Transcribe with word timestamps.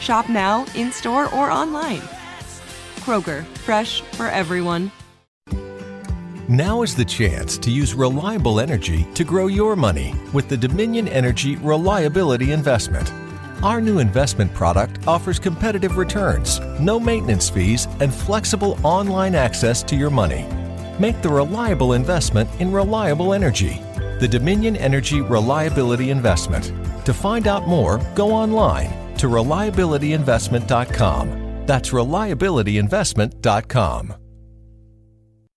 Shop 0.00 0.28
now, 0.28 0.66
in 0.74 0.92
store, 0.92 1.32
or 1.34 1.50
online. 1.50 2.02
Kroger, 3.00 3.44
fresh 3.58 4.00
for 4.00 4.26
everyone. 4.26 4.90
Now 6.48 6.82
is 6.82 6.94
the 6.94 7.04
chance 7.04 7.56
to 7.58 7.70
use 7.70 7.94
reliable 7.94 8.60
energy 8.60 9.06
to 9.14 9.24
grow 9.24 9.46
your 9.46 9.76
money 9.76 10.14
with 10.34 10.48
the 10.48 10.58
Dominion 10.58 11.08
Energy 11.08 11.56
Reliability 11.56 12.52
Investment. 12.52 13.10
Our 13.62 13.80
new 13.80 13.98
investment 13.98 14.52
product 14.52 15.06
offers 15.08 15.38
competitive 15.38 15.96
returns, 15.96 16.60
no 16.78 17.00
maintenance 17.00 17.48
fees, 17.48 17.88
and 18.00 18.12
flexible 18.12 18.78
online 18.82 19.34
access 19.34 19.82
to 19.84 19.96
your 19.96 20.10
money. 20.10 20.46
Make 20.98 21.22
the 21.22 21.30
reliable 21.30 21.94
investment 21.94 22.50
in 22.60 22.72
reliable 22.72 23.32
energy. 23.32 23.80
The 24.20 24.28
Dominion 24.28 24.76
Energy 24.76 25.22
Reliability 25.22 26.10
Investment. 26.10 26.72
To 27.06 27.14
find 27.14 27.48
out 27.48 27.66
more, 27.66 27.98
go 28.14 28.32
online 28.32 29.03
to 29.24 29.30
reliabilityinvestment.com. 29.30 31.64
That's 31.64 31.90
reliabilityinvestment.com. 31.92 34.14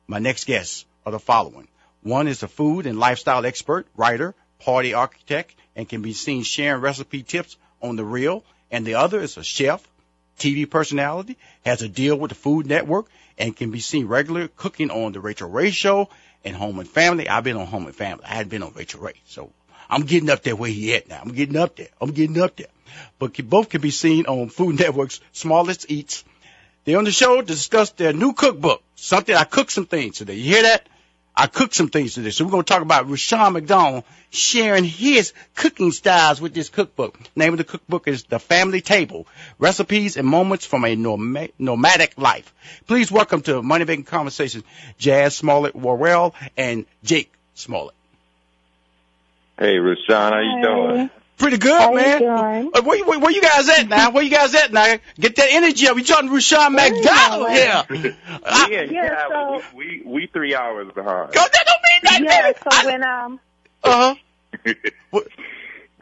My 0.08 0.20
next 0.20 0.46
guests 0.46 0.86
are 1.06 1.12
the 1.12 1.20
following. 1.20 1.68
One 2.02 2.30
is 2.30 2.44
a 2.44 2.48
food 2.48 2.86
and 2.86 2.98
lifestyle 2.98 3.46
expert, 3.46 3.86
writer, 3.98 4.36
party 4.60 4.94
architect, 4.94 5.54
and 5.76 5.90
can 5.90 6.02
be 6.02 6.14
seen 6.14 6.44
sharing 6.44 6.80
recipe 6.80 7.24
tips 7.24 7.58
on 7.82 7.98
the 7.98 8.06
real, 8.06 8.46
And 8.72 8.86
the 8.86 8.96
other 8.96 9.20
is 9.20 9.36
a 9.36 9.44
chef, 9.44 9.86
TV 10.40 10.70
personality, 10.70 11.38
has 11.66 11.82
a 11.82 11.90
deal 11.90 12.16
with 12.16 12.30
the 12.30 12.36
Food 12.36 12.68
Network, 12.68 13.08
and 13.38 13.54
can 13.54 13.72
be 13.72 13.82
seen 13.82 14.08
regularly 14.08 14.48
cooking 14.56 14.92
on 14.92 15.12
the 15.12 15.20
Rachael 15.20 15.50
Ray 15.50 15.72
Show 15.72 16.08
and 16.46 16.56
Home 16.56 16.80
and 16.80 16.88
Family. 16.88 17.28
I've 17.28 17.44
been 17.44 17.58
on 17.58 17.68
Home 17.68 17.86
and 17.86 17.96
Family. 17.96 18.24
I 18.24 18.36
hadn't 18.36 18.48
been 18.48 18.64
on 18.64 18.72
Rachael 18.74 19.02
Ray, 19.02 19.16
so 19.26 19.52
I'm 19.90 20.02
getting 20.04 20.30
up 20.30 20.44
there 20.44 20.56
where 20.56 20.70
he 20.70 20.94
at 20.96 21.08
now. 21.08 21.22
I'm 21.24 21.34
getting 21.34 21.58
up 21.58 21.76
there. 21.76 21.88
I'm 22.02 22.12
getting 22.12 22.42
up 22.42 22.56
there. 22.56 22.68
But 23.20 23.38
both 23.48 23.70
can 23.70 23.82
be 23.82 23.92
seen 23.92 24.26
on 24.26 24.50
Food 24.50 24.80
Network's 24.80 25.22
Smallest 25.32 25.90
Eats. 25.90 26.24
They're 26.84 26.98
on 26.98 27.04
the 27.04 27.12
show 27.12 27.42
to 27.42 27.46
discuss 27.46 27.92
their 27.92 28.14
new 28.14 28.34
cookbook. 28.34 28.82
Something 28.96 29.36
I 29.36 29.44
cooked 29.44 29.72
some 29.72 29.86
things 29.86 30.18
today. 30.18 30.36
You 30.36 30.54
hear 30.54 30.64
that? 30.64 30.88
I 31.36 31.46
cooked 31.46 31.76
some 31.76 31.90
things 31.90 32.16
today. 32.16 32.32
So 32.32 32.46
we're 32.46 32.52
going 32.52 32.64
to 32.64 32.74
talk 32.74 32.82
about 32.82 33.08
Rushion 33.08 33.54
McDonald 33.54 34.06
sharing 34.32 34.84
his 34.84 35.34
cooking 35.54 35.92
styles 35.92 36.42
with 36.42 36.56
this 36.56 36.70
cookbook. 36.70 37.20
Name 37.36 37.54
of 37.54 37.60
the 37.60 37.64
cookbook 37.64 38.08
is 38.08 38.24
The 38.24 38.40
Family 38.40 38.82
Table, 38.82 39.28
Recipes 39.60 40.18
and 40.18 40.28
Moments 40.28 40.66
from 40.66 40.84
a 40.84 40.96
Nomadic 40.96 42.18
Life. 42.18 42.54
Please 42.88 43.12
welcome 43.12 43.42
to 43.44 43.62
Money 43.62 43.86
Making 43.86 44.06
Conversations, 44.06 44.64
Jazz 44.98 45.36
Smollett 45.36 45.76
Worrell 45.76 46.34
and 46.58 46.88
Jake 47.04 47.32
Smollett. 47.54 47.97
Hey, 49.58 49.78
Rushion, 49.80 50.14
how 50.14 50.40
you 50.40 50.62
doing? 50.62 51.10
Pretty 51.38 51.58
good, 51.58 51.80
How 51.80 51.94
man. 51.94 52.22
you 52.22 52.28
doing? 52.28 52.72
Uh, 52.74 52.82
Where, 52.82 53.06
where, 53.06 53.20
where 53.20 53.32
you 53.32 53.42
guys 53.42 53.70
at 53.70 53.88
now? 53.88 54.10
Where 54.12 54.24
you 54.24 54.32
guys 54.32 54.56
at 54.56 54.74
now? 54.74 54.98
Get 55.20 55.36
that 55.36 55.48
energy 55.52 55.88
up. 55.88 55.96
We 55.96 56.04
talking 56.04 56.30
to 56.30 56.34
Rushion 56.36 56.74
McDonald 56.74 57.50
here. 57.52 57.84
I- 58.44 58.68
yeah, 58.72 58.82
yeah, 58.82 58.92
yeah, 58.92 59.28
so- 59.28 59.64
we, 59.76 60.02
we 60.04 60.12
we 60.22 60.28
three 60.28 60.56
hours 60.56 60.92
behind. 60.94 61.34
Go, 61.34 61.42
that 61.42 61.66
don't 61.68 62.20
mean 62.22 62.24
Yeah, 62.28 62.40
nothing. 62.52 62.72
so 62.72 62.86
when 62.88 63.04
um 63.04 63.40
uh 63.84 64.16
huh. 64.16 65.20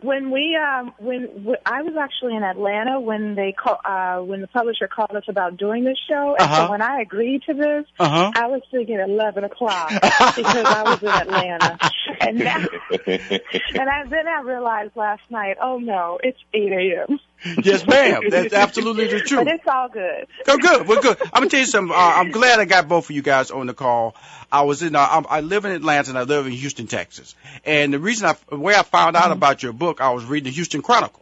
When 0.01 0.29
we 0.31 0.57
um 0.57 0.93
when 0.99 1.27
w- 1.27 1.55
I 1.65 1.81
was 1.81 1.93
actually 1.99 2.35
in 2.35 2.43
Atlanta 2.43 2.99
when 2.99 3.35
they 3.35 3.53
call 3.53 3.79
uh 3.85 4.17
when 4.23 4.41
the 4.41 4.47
publisher 4.47 4.87
called 4.87 5.11
us 5.15 5.23
about 5.27 5.57
doing 5.57 5.83
this 5.83 5.97
show, 6.09 6.35
and 6.37 6.49
Uh-huh. 6.49 6.65
so 6.65 6.71
when 6.71 6.81
I 6.81 7.01
agreed 7.01 7.43
to 7.43 7.53
this, 7.53 7.85
Uh 7.99 8.09
huh. 8.09 8.31
I 8.35 8.47
was 8.47 8.61
thinking 8.71 8.99
eleven 8.99 9.43
o'clock 9.43 9.89
because 10.35 10.67
I 10.69 10.83
was 10.83 10.99
in 11.01 11.07
Atlanta, 11.09 11.79
and 12.21 12.39
now 12.39 12.57
and 13.07 13.89
I, 13.89 14.05
then 14.09 14.27
I 14.27 14.41
realized 14.43 14.95
last 14.95 15.21
night, 15.29 15.57
oh 15.61 15.77
no, 15.79 16.19
it's 16.21 16.39
eight 16.53 16.71
a.m. 16.71 17.19
Yes, 17.63 17.85
ma'am. 17.85 18.23
That's 18.29 18.53
absolutely 18.53 19.07
the 19.07 19.19
truth. 19.25 19.45
But 19.45 19.53
it's 19.53 19.67
all 19.67 19.89
good. 19.89 20.27
Go 20.45 20.57
good. 20.57 20.87
We're 20.87 21.01
good. 21.01 21.17
I'm 21.21 21.29
gonna 21.41 21.49
tell 21.49 21.59
you 21.59 21.65
something. 21.65 21.95
Uh, 21.95 21.99
I'm 21.99 22.31
glad 22.31 22.59
I 22.59 22.65
got 22.65 22.87
both 22.87 23.09
of 23.09 23.15
you 23.15 23.21
guys 23.21 23.51
on 23.51 23.67
the 23.67 23.73
call. 23.73 24.15
I 24.51 24.61
was 24.63 24.81
in. 24.81 24.95
Uh, 24.95 24.99
I'm- 24.99 25.25
I 25.29 25.41
live 25.41 25.65
in 25.65 25.71
Atlanta 25.71 26.09
and 26.09 26.17
I 26.17 26.23
live 26.23 26.45
in 26.47 26.53
Houston, 26.53 26.87
Texas. 26.87 27.35
And 27.65 27.93
the 27.93 27.99
reason 27.99 28.27
I, 28.27 28.35
the 28.49 28.57
way 28.57 28.73
I 28.75 28.83
found 28.83 29.15
out 29.15 29.31
about 29.31 29.63
your 29.63 29.73
book, 29.73 30.01
I 30.01 30.11
was 30.11 30.23
reading 30.25 30.45
the 30.45 30.55
Houston 30.55 30.81
Chronicle 30.81 31.21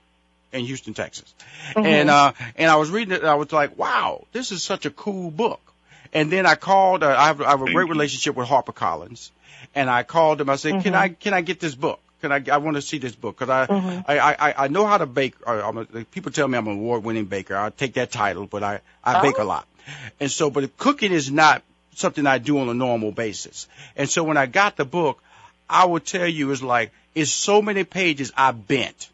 in 0.51 0.65
Houston, 0.65 0.93
Texas, 0.93 1.33
and 1.75 2.09
uh, 2.09 2.31
and 2.55 2.69
I 2.69 2.75
was 2.75 2.89
reading 2.91 3.13
it. 3.13 3.21
and 3.21 3.29
I 3.29 3.35
was 3.35 3.51
like, 3.51 3.77
wow, 3.77 4.25
this 4.33 4.51
is 4.51 4.63
such 4.63 4.85
a 4.85 4.91
cool 4.91 5.31
book. 5.31 5.59
And 6.13 6.31
then 6.31 6.45
I 6.45 6.55
called. 6.55 7.01
Uh, 7.03 7.07
I, 7.17 7.25
have, 7.27 7.41
I 7.41 7.49
have 7.51 7.61
a 7.63 7.71
great 7.71 7.89
relationship 7.89 8.35
with 8.35 8.47
HarperCollins, 8.47 9.31
and 9.73 9.89
I 9.89 10.03
called 10.03 10.37
them. 10.37 10.49
I 10.49 10.57
said, 10.57 10.83
can 10.83 10.93
I 10.93 11.09
can 11.09 11.33
I 11.33 11.41
get 11.41 11.59
this 11.59 11.73
book? 11.75 11.99
Can 12.23 12.31
I? 12.31 12.41
I 12.49 12.57
want 12.57 12.77
to 12.77 12.81
see 12.81 12.99
this 12.99 13.13
book 13.13 13.37
because 13.37 13.49
I, 13.49 13.65
I, 14.07 14.33
I 14.49 14.53
I 14.63 14.67
know 14.69 14.85
how 14.85 14.97
to 14.97 15.05
bake. 15.05 15.35
uh, 15.45 15.61
I'm 15.67 15.77
a, 15.77 15.85
people 16.05 16.31
tell 16.31 16.47
me 16.47 16.57
I'm 16.57 16.65
an 16.69 16.75
award-winning 16.75 17.25
baker. 17.25 17.53
I 17.57 17.69
take 17.69 17.95
that 17.95 18.11
title, 18.13 18.45
but 18.47 18.63
I 18.63 18.79
I 19.03 19.21
bake 19.21 19.39
a 19.39 19.43
lot, 19.43 19.67
and 20.21 20.31
so 20.31 20.49
but 20.49 20.77
cooking 20.77 21.11
is 21.11 21.29
not 21.29 21.63
something 21.95 22.25
I 22.25 22.37
do 22.37 22.59
on 22.59 22.69
a 22.69 22.73
normal 22.73 23.11
basis. 23.11 23.67
And 23.97 24.09
so 24.09 24.23
when 24.23 24.37
I 24.37 24.45
got 24.45 24.77
the 24.77 24.85
book, 24.85 25.21
I 25.69 25.83
would 25.83 26.05
tell 26.05 26.25
you 26.27 26.49
it's 26.51 26.61
like 26.61 26.93
it's 27.13 27.29
so 27.29 27.61
many 27.61 27.83
pages 27.83 28.31
I 28.37 28.53
bent. 28.53 29.09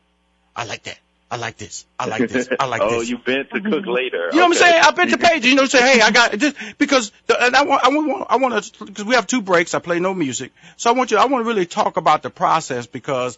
I 0.56 0.66
like 0.66 0.84
that. 0.84 1.00
I 1.32 1.38
like 1.38 1.58
this. 1.58 1.86
I 2.00 2.08
like 2.08 2.28
this. 2.28 2.50
I 2.60 2.66
like 2.66 2.82
oh, 2.82 2.90
this. 3.00 3.00
Oh, 3.00 3.02
you 3.02 3.18
bent 3.20 3.52
to 3.52 3.62
cook 3.62 3.72
mm-hmm. 3.72 3.90
later. 3.90 4.30
You 4.32 4.40
know 4.40 4.48
what 4.48 4.52
I'm 4.52 4.54
saying? 4.56 4.84
I 4.84 4.92
bent 4.92 5.12
the 5.12 5.18
pages. 5.20 5.46
You 5.46 5.56
know, 5.56 5.66
say, 5.66 5.82
hey, 5.82 6.02
I 6.02 6.10
got 6.10 6.32
this 6.32 6.56
because 6.78 7.12
the, 7.28 7.42
and 7.42 7.56
I 7.56 7.64
want, 7.64 7.84
I 7.84 7.90
want, 7.90 8.28
I 8.30 8.36
want 8.38 8.64
to 8.64 8.86
because 8.86 9.06
we 9.06 9.14
have 9.16 9.28
two 9.28 9.42
breaks. 9.42 9.76
I 9.76 9.80
play 9.80 10.00
no 10.00 10.14
music, 10.14 10.52
so 10.78 10.90
I 10.90 10.94
want 10.94 11.12
you. 11.12 11.18
I 11.18 11.26
want 11.26 11.44
to 11.44 11.48
really 11.48 11.68
talk 11.68 11.98
about 11.98 12.24
the 12.24 12.32
process 12.32 12.88
because, 12.88 13.38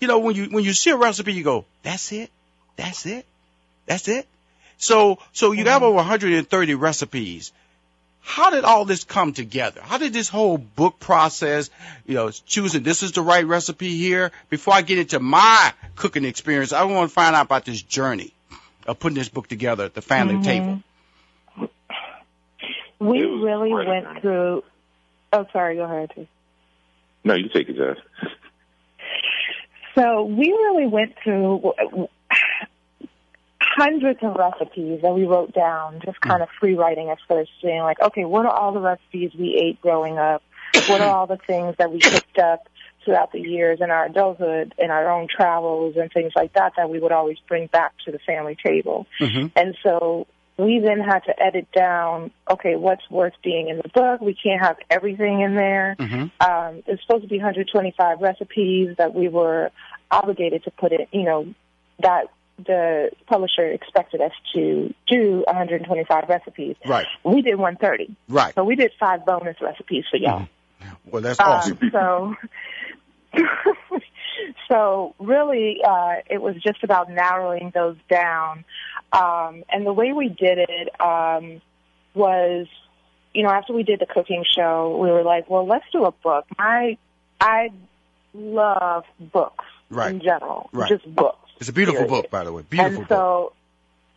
you 0.00 0.08
know, 0.08 0.18
when 0.18 0.34
you 0.34 0.46
when 0.46 0.64
you 0.64 0.72
see 0.72 0.90
a 0.90 0.96
recipe, 0.96 1.32
you 1.32 1.44
go, 1.44 1.64
that's 1.84 2.10
it, 2.10 2.30
that's 2.76 3.06
it, 3.06 3.24
that's 3.86 4.08
it. 4.08 4.26
So 4.78 5.20
so 5.32 5.52
you 5.52 5.64
have 5.64 5.82
mm-hmm. 5.82 5.84
over 5.84 5.96
130 5.96 6.74
recipes. 6.74 7.52
How 8.20 8.50
did 8.50 8.64
all 8.64 8.84
this 8.84 9.04
come 9.04 9.32
together? 9.32 9.80
How 9.82 9.98
did 9.98 10.12
this 10.12 10.28
whole 10.28 10.58
book 10.58 11.00
process, 11.00 11.70
you 12.06 12.14
know, 12.14 12.30
choosing 12.30 12.82
this 12.82 13.02
is 13.02 13.12
the 13.12 13.22
right 13.22 13.46
recipe 13.46 13.96
here? 13.96 14.32
Before 14.50 14.74
I 14.74 14.82
get 14.82 14.98
into 14.98 15.18
my 15.18 15.72
cooking 15.96 16.24
experience, 16.24 16.72
I 16.72 16.84
want 16.84 17.08
to 17.08 17.14
find 17.14 17.34
out 17.34 17.46
about 17.46 17.64
this 17.64 17.80
journey 17.80 18.32
of 18.86 18.98
putting 18.98 19.16
this 19.16 19.28
book 19.28 19.48
together 19.48 19.84
at 19.84 19.94
the 19.94 20.02
family 20.02 20.34
mm-hmm. 20.34 20.42
table. 20.42 20.82
We 22.98 23.22
really 23.22 23.70
great. 23.70 23.88
went 23.88 24.20
through. 24.20 24.64
Oh, 25.32 25.46
sorry. 25.52 25.76
Go 25.76 25.84
ahead. 25.84 26.10
Too. 26.14 26.26
No, 27.24 27.34
you 27.34 27.48
take 27.48 27.68
it, 27.68 27.76
Jazz. 27.76 27.96
So 29.94 30.24
we 30.24 30.50
really 30.50 30.86
went 30.86 31.14
through 31.22 31.72
hundreds 33.76 34.20
of 34.22 34.34
recipes 34.36 35.00
that 35.02 35.14
we 35.14 35.24
wrote 35.24 35.52
down, 35.52 36.00
just 36.04 36.20
kind 36.20 36.42
of 36.42 36.48
free 36.60 36.74
writing 36.74 37.10
at 37.10 37.18
first, 37.28 37.50
saying 37.62 37.82
like, 37.82 38.00
okay, 38.00 38.24
what 38.24 38.46
are 38.46 38.52
all 38.52 38.72
the 38.72 38.80
recipes 38.80 39.32
we 39.38 39.56
ate 39.56 39.80
growing 39.80 40.18
up? 40.18 40.42
What 40.86 41.00
are 41.00 41.10
all 41.10 41.26
the 41.26 41.38
things 41.46 41.74
that 41.78 41.90
we 41.90 41.98
picked 41.98 42.38
up 42.38 42.68
throughout 43.04 43.32
the 43.32 43.40
years 43.40 43.80
in 43.80 43.90
our 43.90 44.06
adulthood, 44.06 44.74
in 44.78 44.90
our 44.90 45.10
own 45.10 45.28
travels 45.28 45.96
and 45.96 46.12
things 46.12 46.32
like 46.36 46.52
that, 46.54 46.72
that 46.76 46.90
we 46.90 47.00
would 47.00 47.12
always 47.12 47.38
bring 47.46 47.66
back 47.68 47.92
to 48.04 48.12
the 48.12 48.18
family 48.18 48.56
table? 48.62 49.06
Mm-hmm. 49.20 49.46
And 49.56 49.76
so 49.82 50.26
we 50.58 50.80
then 50.84 51.00
had 51.00 51.20
to 51.20 51.42
edit 51.42 51.68
down, 51.72 52.32
okay, 52.50 52.74
what's 52.74 53.08
worth 53.10 53.34
being 53.42 53.68
in 53.68 53.76
the 53.76 53.88
book? 53.88 54.20
We 54.20 54.34
can't 54.34 54.60
have 54.60 54.76
everything 54.90 55.40
in 55.40 55.54
there. 55.54 55.96
Mm-hmm. 55.98 56.50
Um, 56.50 56.82
it's 56.86 57.00
supposed 57.02 57.22
to 57.22 57.28
be 57.28 57.36
125 57.36 58.20
recipes 58.20 58.96
that 58.98 59.14
we 59.14 59.28
were 59.28 59.70
obligated 60.10 60.64
to 60.64 60.70
put 60.72 60.92
it, 60.92 61.08
you 61.12 61.22
know, 61.22 61.54
that 62.00 62.24
the 62.58 63.10
publisher 63.26 63.66
expected 63.66 64.20
us 64.20 64.32
to 64.54 64.92
do 65.06 65.44
125 65.46 66.24
recipes. 66.28 66.76
Right. 66.86 67.06
We 67.24 67.42
did 67.42 67.56
130. 67.56 68.14
Right. 68.28 68.54
So 68.54 68.64
we 68.64 68.74
did 68.74 68.92
five 68.98 69.24
bonus 69.24 69.56
recipes 69.60 70.04
for 70.10 70.16
y'all. 70.16 70.48
Well, 71.06 71.22
that's 71.22 71.40
Um, 71.40 71.46
awesome. 71.46 71.78
so, 71.92 72.34
so 74.68 75.14
really, 75.18 75.78
uh, 75.86 76.16
it 76.28 76.40
was 76.40 76.56
just 76.62 76.82
about 76.84 77.10
narrowing 77.10 77.70
those 77.74 77.96
down. 78.10 78.64
Um, 79.12 79.64
and 79.70 79.86
the 79.86 79.92
way 79.92 80.12
we 80.12 80.28
did 80.28 80.58
it 80.58 81.00
um, 81.00 81.60
was, 82.14 82.66
you 83.34 83.42
know, 83.42 83.50
after 83.50 83.72
we 83.72 83.82
did 83.82 84.00
the 84.00 84.06
cooking 84.06 84.44
show, 84.56 84.98
we 85.00 85.10
were 85.10 85.22
like, 85.22 85.48
well, 85.48 85.66
let's 85.66 85.84
do 85.92 86.04
a 86.04 86.12
book. 86.12 86.46
I, 86.58 86.98
I 87.40 87.70
love 88.34 89.04
books 89.20 89.64
Right. 89.90 90.10
in 90.12 90.20
general, 90.20 90.68
Right. 90.72 90.88
just 90.90 91.04
books. 91.14 91.47
It's 91.58 91.68
a 91.68 91.72
beautiful 91.72 92.06
period. 92.06 92.22
book, 92.22 92.30
by 92.30 92.44
the 92.44 92.52
way. 92.52 92.62
Beautiful 92.68 93.00
and 93.00 93.08
book. 93.08 93.16
so, 93.16 93.52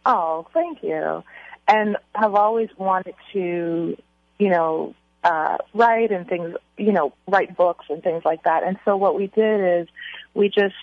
oh, 0.06 0.48
thank 0.54 0.84
you. 0.84 1.24
And 1.68 1.98
have 2.14 2.36
always 2.36 2.70
wanted 2.78 3.16
to, 3.34 3.98
you 4.40 4.50
know, 4.50 4.96
uh, 5.24 5.58
write 5.74 6.12
and 6.12 6.28
things, 6.28 6.56
you 6.78 6.92
know, 6.92 7.14
write 7.28 7.56
books 7.56 7.86
and 7.90 8.02
things 8.04 8.24
like 8.26 8.44
that. 8.44 8.64
And 8.64 8.78
so 8.86 8.98
what 8.98 9.16
we 9.16 9.28
did 9.28 9.82
is 9.82 9.88
we 10.34 10.50
just, 10.50 10.76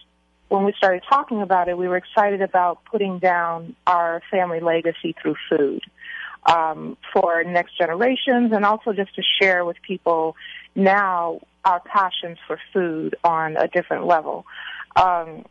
when 0.48 0.64
we 0.64 0.72
started 0.76 1.02
talking 1.08 1.42
about 1.42 1.68
it, 1.68 1.76
we 1.76 1.88
were 1.88 1.96
excited 1.96 2.40
about 2.40 2.84
putting 2.84 3.18
down 3.18 3.74
our 3.86 4.22
family 4.30 4.60
legacy 4.60 5.14
through 5.20 5.36
food 5.50 5.82
um, 6.46 6.96
for 7.12 7.44
next 7.44 7.76
generations 7.76 8.52
and 8.52 8.64
also 8.64 8.92
just 8.92 9.14
to 9.16 9.22
share 9.40 9.64
with 9.64 9.76
people 9.82 10.36
now 10.74 11.40
our 11.64 11.80
passions 11.80 12.38
for 12.46 12.58
food 12.72 13.16
on 13.24 13.56
a 13.56 13.68
different 13.68 14.06
level. 14.06 14.46
Um, 14.96 15.44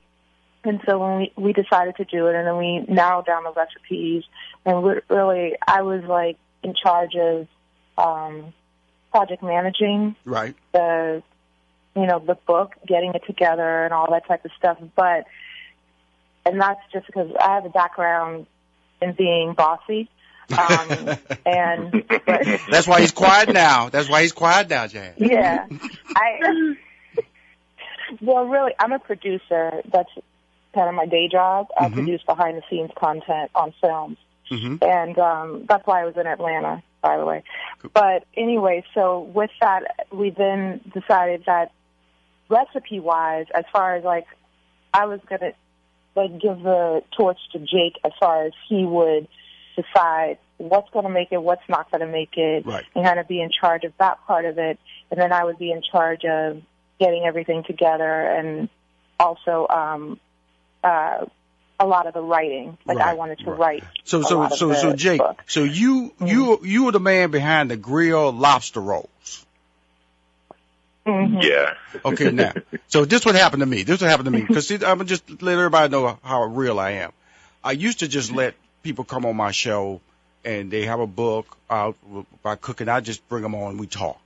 and 0.68 0.82
so 0.86 1.00
when 1.00 1.18
we, 1.18 1.34
we 1.38 1.54
decided 1.54 1.96
to 1.98 2.06
do 2.06 2.28
it 2.28 2.36
and 2.36 2.46
then 2.46 2.58
we 2.58 2.86
narrowed 2.94 3.26
down 3.26 3.44
the 3.44 3.52
recipes 3.54 4.24
and 4.66 4.84
we 4.84 4.94
really, 5.10 5.54
I 5.68 5.82
was 5.82 6.04
like 6.04 6.38
in 6.64 6.74
charge 6.76 7.16
of, 7.16 7.48
um, 7.98 8.54
project 9.12 9.42
managing 9.42 10.16
Right. 10.26 10.56
the, 10.74 11.24
you 11.96 12.06
know, 12.06 12.20
the 12.20 12.36
book, 12.36 12.74
getting 12.86 13.14
it 13.16 13.24
together 13.26 13.84
and 13.86 13.94
all 13.94 14.08
that 14.12 14.28
type 14.28 14.46
of 14.46 14.52
stuff. 14.58 14.78
But, 14.96 15.26
and 16.46 16.62
that's 16.62 16.82
just 16.94 17.08
because 17.08 17.32
I 17.40 17.56
have 17.56 17.66
a 17.66 17.70
background 17.70 18.46
in 19.02 19.14
being 19.14 19.54
bossy. 19.54 20.10
Um, 20.52 21.18
and, 21.46 22.04
but, 22.08 22.24
That's 22.72 22.88
why 22.88 23.02
he's 23.02 23.12
quiet 23.12 23.52
now. 23.54 23.90
That's 23.90 24.10
why 24.10 24.22
he's 24.22 24.32
quiet 24.34 24.70
now, 24.70 24.88
Jan. 24.88 25.14
yeah, 25.18 25.66
I, 26.16 26.76
well, 28.22 28.46
really, 28.46 28.74
I'm 28.80 28.94
a 28.94 29.00
producer. 29.00 29.82
That's 29.92 30.10
kind 30.78 30.90
of 30.90 30.96
my 30.96 31.06
day 31.08 31.28
job. 31.28 31.68
I 31.78 31.90
Mhm. 31.90 31.94
produce 31.94 32.22
behind 32.24 32.58
the 32.58 32.64
scenes 32.70 32.92
content 32.96 33.50
on 33.56 33.74
films. 33.82 34.18
hmm 34.50 34.78
and 34.82 35.20
um, 35.20 35.66
that's 35.68 35.86
why 35.86 36.02
I 36.02 36.06
was 36.06 36.16
in 36.16 36.26
Atlanta, 36.26 36.82
by 37.02 37.18
the 37.18 37.26
way. 37.26 37.44
But 37.94 38.24
anyway, 38.38 38.86
so 38.94 39.20
with 39.20 39.50
that, 39.60 40.06
we 40.10 40.30
then 40.30 40.80
decided 40.94 41.44
that 41.48 41.72
recipe 42.48 43.02
wise, 43.02 43.48
as 43.54 43.66
far 43.74 43.96
as 43.98 44.06
like, 44.06 44.26
I 44.94 45.06
was 45.06 45.20
gonna 45.30 45.52
like 46.16 46.40
give 46.40 46.62
the 46.64 47.04
torch 47.18 47.40
to 47.52 47.60
Jake 47.60 48.00
as 48.06 48.14
far 48.22 48.46
as 48.46 48.54
he 48.70 48.86
would 48.86 49.28
decide 49.76 50.38
what's 50.58 50.90
going 50.92 51.04
to 51.06 51.12
make 51.12 51.32
it, 51.32 51.42
what's 51.44 51.68
not 51.70 51.92
going 51.92 52.02
to 52.02 52.08
make 52.08 52.36
it, 52.38 52.66
Right. 52.66 52.84
and 52.96 53.06
kind 53.06 53.20
of 53.20 53.28
be 53.28 53.42
in 53.42 53.52
charge 53.52 53.84
of 53.84 53.94
that 54.00 54.18
part 54.26 54.46
of 54.46 54.58
it, 54.58 54.80
and 55.12 55.20
then 55.22 55.32
I 55.34 55.44
would 55.44 55.60
be 55.60 55.72
in 55.72 55.82
charge 55.84 56.24
of 56.26 56.62
getting 57.00 57.26
everything 57.26 57.64
together 57.64 58.22
and 58.38 58.70
also 59.20 59.68
um, 59.70 60.20
uh, 60.84 61.26
a 61.80 61.86
lot 61.86 62.08
of 62.08 62.14
the 62.14 62.22
writing. 62.22 62.78
Like 62.86 62.98
I 62.98 63.14
wanted 63.14 63.40
to 63.40 63.52
right. 63.52 63.60
write. 63.60 63.84
So 64.04 64.22
a 64.22 64.24
so 64.24 64.40
lot 64.40 64.52
of 64.52 64.58
so 64.58 64.74
so 64.74 64.94
Jake, 64.94 65.20
book. 65.20 65.44
so 65.48 65.64
you 65.64 66.14
you 66.24 66.60
you 66.64 66.86
were 66.86 66.92
the 66.92 67.00
man 67.00 67.32
behind 67.32 67.72
the 67.72 67.78
grill 67.78 68.32
lobster 68.32 68.82
rolls. 68.82 69.46
Mhm. 71.06 71.42
Yeah. 71.42 71.74
Okay, 72.04 72.32
now, 72.32 72.54
so 72.88 73.06
this 73.06 73.26
what 73.26 73.36
happened 73.36 73.62
to 73.62 73.66
me. 73.66 73.84
This 73.84 74.02
what 74.02 74.10
happened 74.10 74.26
to 74.26 74.32
me 74.32 74.42
because 74.42 74.70
I'm 74.72 74.80
gonna 74.80 75.06
just 75.06 75.42
let 75.42 75.54
everybody 75.54 75.90
know 75.90 76.20
how 76.24 76.44
real 76.44 76.80
I 76.80 76.92
am. 76.92 77.12
I 77.64 77.72
used 77.72 78.00
to 78.00 78.08
just 78.08 78.32
let 78.32 78.56
people 78.84 79.04
come 79.06 79.26
on 79.26 79.36
my 79.36 79.52
show 79.52 80.02
and 80.44 80.72
they 80.72 80.86
have 80.86 81.00
a 81.00 81.08
book 81.08 81.58
out 81.70 81.96
by 82.42 82.56
cooking. 82.56 82.90
I 82.90 83.02
just 83.02 83.28
bring 83.30 83.44
them 83.44 83.56
on 83.56 83.72
and 83.72 83.80
we 83.80 83.88
talk. 83.88 84.22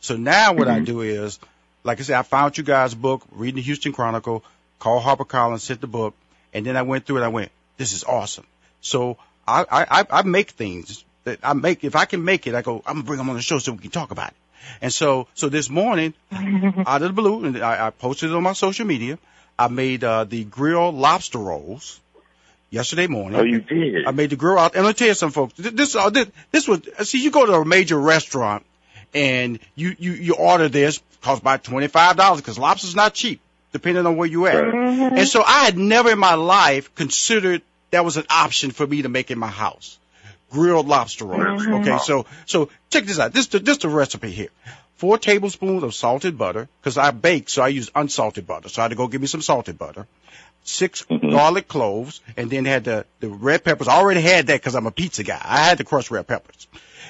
So 0.00 0.16
now 0.16 0.52
what 0.52 0.66
I 0.68 0.80
do 0.80 1.00
is, 1.02 1.38
like 1.84 2.00
I 2.00 2.02
said, 2.02 2.18
I 2.18 2.22
found 2.22 2.58
you 2.58 2.64
guys' 2.64 2.94
book, 2.94 3.22
reading 3.30 3.56
the 3.56 3.62
Houston 3.62 3.92
Chronicle, 3.92 4.44
called 4.82 5.04
HarperCollins, 5.04 5.60
sent 5.60 5.80
the 5.80 5.86
book, 5.86 6.14
and 6.52 6.66
then 6.66 6.76
I 6.76 6.82
went 6.82 7.06
through 7.06 7.18
it. 7.18 7.24
I 7.24 7.28
went, 7.28 7.52
this 7.76 7.92
is 7.92 8.02
awesome. 8.02 8.46
So 8.80 9.16
I 9.46 9.64
I 9.70 10.00
I 10.00 10.06
I 10.10 10.22
make 10.22 10.50
things 10.50 11.04
that 11.22 11.38
I 11.44 11.52
make. 11.52 11.84
If 11.84 11.94
I 11.94 12.04
can 12.04 12.24
make 12.24 12.48
it, 12.48 12.54
I 12.56 12.62
go. 12.62 12.82
I'm 12.84 12.96
gonna 12.96 13.04
bring 13.04 13.18
them 13.18 13.30
on 13.30 13.36
the 13.36 13.42
show 13.42 13.58
so 13.60 13.70
we 13.70 13.78
can 13.78 13.92
talk 13.92 14.10
about 14.10 14.30
it. 14.30 14.36
And 14.80 14.92
so, 14.92 15.28
so 15.34 15.48
this 15.48 15.70
morning, 15.70 16.14
out 16.32 17.02
of 17.02 17.08
the 17.08 17.12
blue, 17.12 17.44
and 17.44 17.58
I, 17.58 17.86
I 17.86 17.90
posted 17.90 18.30
it 18.30 18.34
on 18.34 18.42
my 18.42 18.54
social 18.54 18.86
media. 18.86 19.18
I 19.58 19.68
made 19.68 20.02
uh, 20.02 20.24
the 20.24 20.44
grilled 20.44 20.96
lobster 20.96 21.38
rolls 21.38 22.00
yesterday 22.70 23.06
morning. 23.06 23.38
Oh, 23.38 23.44
you 23.44 23.60
did. 23.60 24.06
I 24.06 24.10
made 24.10 24.30
the 24.30 24.36
grill 24.36 24.58
out. 24.58 24.74
And 24.74 24.84
let 24.84 24.90
me 24.90 24.94
tell 24.94 25.08
you 25.08 25.14
something, 25.14 25.34
folks. 25.34 25.54
This, 25.56 25.94
uh, 25.94 26.10
this, 26.10 26.28
this 26.50 26.66
was, 26.66 26.80
see, 27.08 27.22
you 27.22 27.30
go 27.30 27.46
to 27.46 27.52
a 27.52 27.64
major 27.64 28.00
restaurant 28.00 28.64
and 29.14 29.60
you, 29.74 29.94
you, 29.98 30.12
you 30.12 30.34
order 30.34 30.68
this, 30.68 31.02
costs 31.20 31.40
about 31.40 31.62
$25 31.64 32.36
because 32.36 32.58
lobster's 32.58 32.96
not 32.96 33.14
cheap, 33.14 33.40
depending 33.72 34.06
on 34.06 34.16
where 34.16 34.28
you 34.28 34.46
at. 34.46 34.54
Right. 34.54 35.12
And 35.12 35.28
so 35.28 35.42
I 35.42 35.64
had 35.64 35.76
never 35.76 36.10
in 36.10 36.18
my 36.18 36.34
life 36.34 36.94
considered 36.94 37.62
that 37.90 38.04
was 38.04 38.16
an 38.16 38.26
option 38.30 38.70
for 38.70 38.86
me 38.86 39.02
to 39.02 39.08
make 39.08 39.30
in 39.30 39.38
my 39.38 39.48
house. 39.48 39.98
Grilled 40.50 40.86
lobster 40.86 41.24
rolls. 41.24 41.62
Mm-hmm. 41.62 41.74
Okay, 41.74 41.98
so, 42.04 42.26
so 42.46 42.68
check 42.90 43.04
this 43.04 43.18
out. 43.18 43.32
This, 43.32 43.46
the 43.46 43.58
this 43.58 43.78
the 43.78 43.88
recipe 43.88 44.30
here. 44.30 44.50
Four 44.96 45.18
tablespoons 45.18 45.82
of 45.82 45.94
salted 45.94 46.38
butter, 46.38 46.68
because 46.80 46.98
I 46.98 47.10
bake, 47.10 47.48
so 47.48 47.62
I 47.62 47.68
use 47.68 47.90
unsalted 47.94 48.46
butter. 48.46 48.68
So 48.68 48.82
I 48.82 48.84
had 48.84 48.88
to 48.88 48.94
go 48.94 49.08
get 49.08 49.20
me 49.20 49.26
some 49.26 49.42
salted 49.42 49.78
butter. 49.78 50.06
6 50.64 51.06
garlic 51.30 51.68
cloves, 51.68 52.20
and 52.36 52.50
then 52.50 52.64
had 52.64 52.84
the, 52.84 53.04
the 53.20 53.28
red 53.28 53.64
peppers. 53.64 53.88
I 53.88 53.96
already 53.96 54.20
had 54.20 54.46
that 54.46 54.60
because 54.60 54.74
I'm 54.74 54.86
a 54.86 54.90
pizza 54.90 55.22
guy. 55.22 55.40
I 55.42 55.64
had 55.64 55.78
the 55.78 55.84
crushed 55.84 56.10
red 56.10 56.26
peppers. 56.26 56.68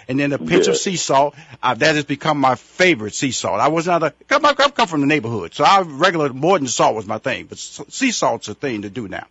And 0.08 0.18
then 0.18 0.32
a 0.32 0.38
pinch 0.38 0.66
of 0.66 0.76
sea 0.76 0.96
salt. 0.96 1.34
Uh, 1.62 1.74
that 1.74 1.94
has 1.94 2.04
become 2.04 2.38
my 2.38 2.56
favorite 2.56 3.14
sea 3.14 3.30
salt. 3.30 3.60
I 3.60 3.68
was 3.68 3.86
not 3.86 4.02
a, 4.02 4.10
come, 4.26 4.44
I 4.44 4.54
come 4.54 4.88
from 4.88 5.00
the 5.00 5.06
neighborhood, 5.06 5.54
so 5.54 5.64
I 5.64 5.82
regular 5.82 6.32
more 6.32 6.58
than 6.58 6.66
salt 6.66 6.96
was 6.96 7.06
my 7.06 7.18
thing, 7.18 7.46
but 7.46 7.58
sea 7.58 8.10
salt's 8.10 8.48
a 8.48 8.54
thing 8.54 8.82
to 8.82 8.90
do 8.90 9.06
now. 9.06 9.26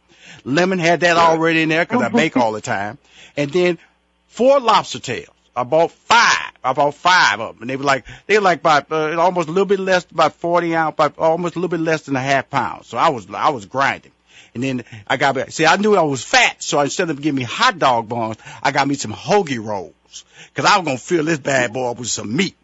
Lemon 0.46 0.80
had 0.80 1.02
that 1.02 1.18
already 1.18 1.64
in 1.64 1.70
there 1.70 1.86
because 1.86 2.02
I 2.02 2.10
bake 2.22 2.38
all 2.38 2.54
the 2.54 2.62
time. 2.62 2.98
And 3.36 3.52
then 3.52 3.80
four 4.28 4.60
lobster 4.60 5.00
tails. 5.00 5.36
I 5.56 5.64
bought 5.64 5.92
five. 5.92 6.51
I 6.64 6.74
bought 6.74 6.96
five 6.96 7.40
of 7.40 7.56
them, 7.56 7.64
and 7.64 7.70
they 7.70 7.76
were 7.76 7.84
like 7.84 8.06
they 8.28 8.38
were 8.38 8.44
like 8.44 8.60
about 8.60 8.92
uh, 8.92 9.20
almost 9.20 9.48
a 9.48 9.52
little 9.52 9.66
bit 9.66 9.80
less, 9.80 10.06
about 10.10 10.34
forty 10.34 10.76
ounce, 10.76 10.94
about 10.94 11.18
almost 11.18 11.56
a 11.56 11.60
little 11.60 11.76
bit 11.76 11.84
less 11.84 12.04
than 12.04 12.16
a 12.16 12.22
half 12.22 12.50
pound. 12.50 12.86
So 12.86 12.98
I 12.98 13.10
was 13.10 13.28
I 13.34 13.50
was 13.50 13.66
grinding, 13.66 14.12
and 14.54 14.64
then 14.64 14.84
I 15.08 15.18
got. 15.18 15.52
See, 15.52 15.66
I 15.66 15.78
knew 15.78 15.96
I 15.96 16.04
was 16.04 16.24
fat, 16.24 16.62
so 16.62 16.80
instead 16.82 17.10
of 17.10 17.22
giving 17.22 17.38
me 17.38 17.44
hot 17.44 17.80
dog 17.80 18.10
buns, 18.10 18.38
I 18.62 18.72
got 18.72 18.88
me 18.88 18.96
some 18.96 19.14
hoagie 19.14 19.64
rolls 19.64 20.26
because 20.54 20.70
I 20.70 20.78
was 20.78 20.86
gonna 20.86 20.98
fill 20.98 21.26
this 21.26 21.40
bad 21.40 21.74
boy 21.74 21.92
up 21.92 22.00
with 22.00 22.10
some 22.10 22.36
meat, 22.36 22.56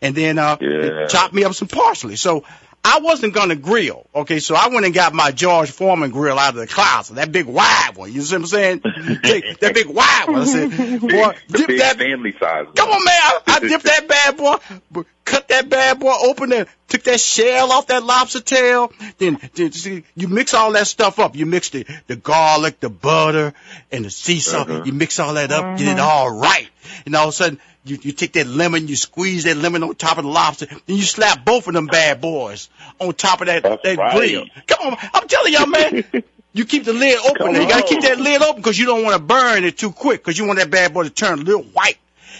and 0.00 0.14
then 0.14 0.38
uh, 0.38 0.56
Yeah. 0.60 1.06
chop 1.06 1.32
me 1.32 1.44
up 1.44 1.54
some 1.54 1.68
parsley. 1.68 2.16
So. 2.16 2.44
I 2.88 3.00
wasn't 3.00 3.34
gonna 3.34 3.56
grill, 3.56 4.06
okay, 4.14 4.38
so 4.38 4.54
I 4.54 4.68
went 4.68 4.86
and 4.86 4.94
got 4.94 5.12
my 5.12 5.32
George 5.32 5.72
Foreman 5.72 6.12
grill 6.12 6.38
out 6.38 6.50
of 6.50 6.60
the 6.60 6.68
closet, 6.68 7.14
that 7.16 7.32
big 7.32 7.46
wide 7.46 7.96
one. 7.96 8.12
You 8.12 8.22
see 8.22 8.36
what 8.36 8.42
I'm 8.42 8.46
saying? 8.46 8.82
That 9.60 9.72
big 9.74 9.88
wide 9.88 10.24
one. 10.28 10.42
I 10.42 10.44
said, 10.44 11.00
boy, 11.00 11.34
dip 11.48 11.78
that 11.78 11.96
family 11.98 12.32
size. 12.38 12.66
Come 12.76 12.88
on, 12.88 13.04
man. 13.04 13.14
I, 13.18 13.40
I 13.48 13.58
dipped 13.58 13.82
that 13.84 14.06
bad 14.06 14.36
boy, 14.36 15.02
cut 15.24 15.48
that 15.48 15.68
bad 15.68 15.98
boy 15.98 16.14
open 16.22 16.52
and 16.52 16.68
took 16.86 17.02
that 17.04 17.18
shell 17.18 17.72
off 17.72 17.88
that 17.88 18.04
lobster 18.04 18.40
tail. 18.40 18.92
Then, 19.18 19.40
then 19.54 19.72
see, 19.72 20.04
you 20.14 20.28
mix 20.28 20.54
all 20.54 20.70
that 20.72 20.86
stuff 20.86 21.18
up. 21.18 21.34
You 21.34 21.44
mix 21.44 21.70
the, 21.70 21.86
the 22.06 22.14
garlic, 22.14 22.78
the 22.78 22.88
butter, 22.88 23.52
and 23.90 24.04
the 24.04 24.10
sea 24.10 24.38
salt. 24.38 24.70
Uh-huh. 24.70 24.84
You 24.84 24.92
mix 24.92 25.18
all 25.18 25.34
that 25.34 25.50
up, 25.50 25.76
get 25.76 25.88
it 25.88 25.98
all 25.98 26.30
right. 26.30 26.68
And 27.04 27.16
all 27.16 27.24
of 27.24 27.30
a 27.30 27.32
sudden, 27.32 27.58
you, 27.86 27.98
you 28.02 28.12
take 28.12 28.32
that 28.32 28.46
lemon, 28.46 28.88
you 28.88 28.96
squeeze 28.96 29.44
that 29.44 29.56
lemon 29.56 29.82
on 29.82 29.94
top 29.94 30.18
of 30.18 30.24
the 30.24 30.30
lobster, 30.30 30.66
then 30.66 30.96
you 30.96 31.02
slap 31.02 31.44
both 31.44 31.66
of 31.68 31.74
them 31.74 31.86
bad 31.86 32.20
boys 32.20 32.68
on 32.98 33.14
top 33.14 33.40
of 33.40 33.46
that, 33.46 33.62
That's 33.62 33.82
that 33.82 33.96
right. 33.96 34.16
grill. 34.16 34.44
Come 34.66 34.92
on, 34.92 34.98
I'm 35.14 35.28
telling 35.28 35.52
y'all, 35.52 35.66
man. 35.66 36.04
You 36.56 36.64
keep 36.64 36.84
the 36.84 36.94
lid 36.94 37.18
open. 37.18 37.54
You 37.54 37.68
gotta 37.68 37.86
keep 37.86 38.00
that 38.00 38.18
lid 38.18 38.40
open 38.40 38.62
because 38.62 38.78
you 38.78 38.86
don't 38.86 39.02
want 39.02 39.14
to 39.14 39.20
burn 39.20 39.64
it 39.64 39.76
too 39.76 39.92
quick 39.92 40.24
because 40.24 40.38
you 40.38 40.46
want 40.46 40.58
that 40.58 40.70
bad 40.70 40.94
boy 40.94 41.02
to 41.02 41.10
turn 41.10 41.40
a 41.40 41.42
little 41.42 41.64
white. 41.64 41.98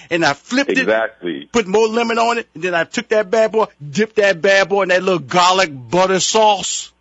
And 0.08 0.24
I 0.24 0.32
flipped 0.32 0.70
exactly. 0.70 1.42
it, 1.42 1.52
put 1.52 1.66
more 1.66 1.86
lemon 1.86 2.18
on 2.18 2.38
it, 2.38 2.48
and 2.54 2.62
then 2.62 2.74
I 2.74 2.84
took 2.84 3.08
that 3.08 3.30
bad 3.30 3.52
boy, 3.52 3.66
dipped 3.90 4.16
that 4.16 4.40
bad 4.40 4.70
boy 4.70 4.84
in 4.84 4.88
that 4.88 5.02
little 5.02 5.18
garlic 5.18 5.68
butter 5.70 6.18
sauce, 6.18 6.92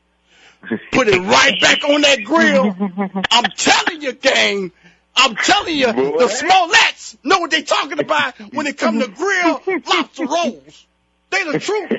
put 0.92 1.08
it 1.08 1.22
right 1.22 1.54
back 1.62 1.86
on 1.86 2.02
that 2.02 2.22
grill. 2.26 2.76
I'm 3.32 3.50
telling 3.56 4.02
you, 4.02 4.12
gang. 4.12 4.74
I'm 5.16 5.36
telling 5.36 5.76
you, 5.76 5.92
Boy. 5.94 6.18
the 6.20 6.26
Smolletts 6.26 7.18
know 7.24 7.40
what 7.40 7.52
they 7.52 7.62
talking 7.62 8.00
about 8.00 8.36
when 8.54 8.68
it 8.68 8.78
come 8.78 9.00
to 9.00 9.08
grill 9.08 9.62
lobster 9.88 10.26
rolls. 10.26 10.86
They 11.30 11.44
the 11.52 11.60
truth. 11.60 11.92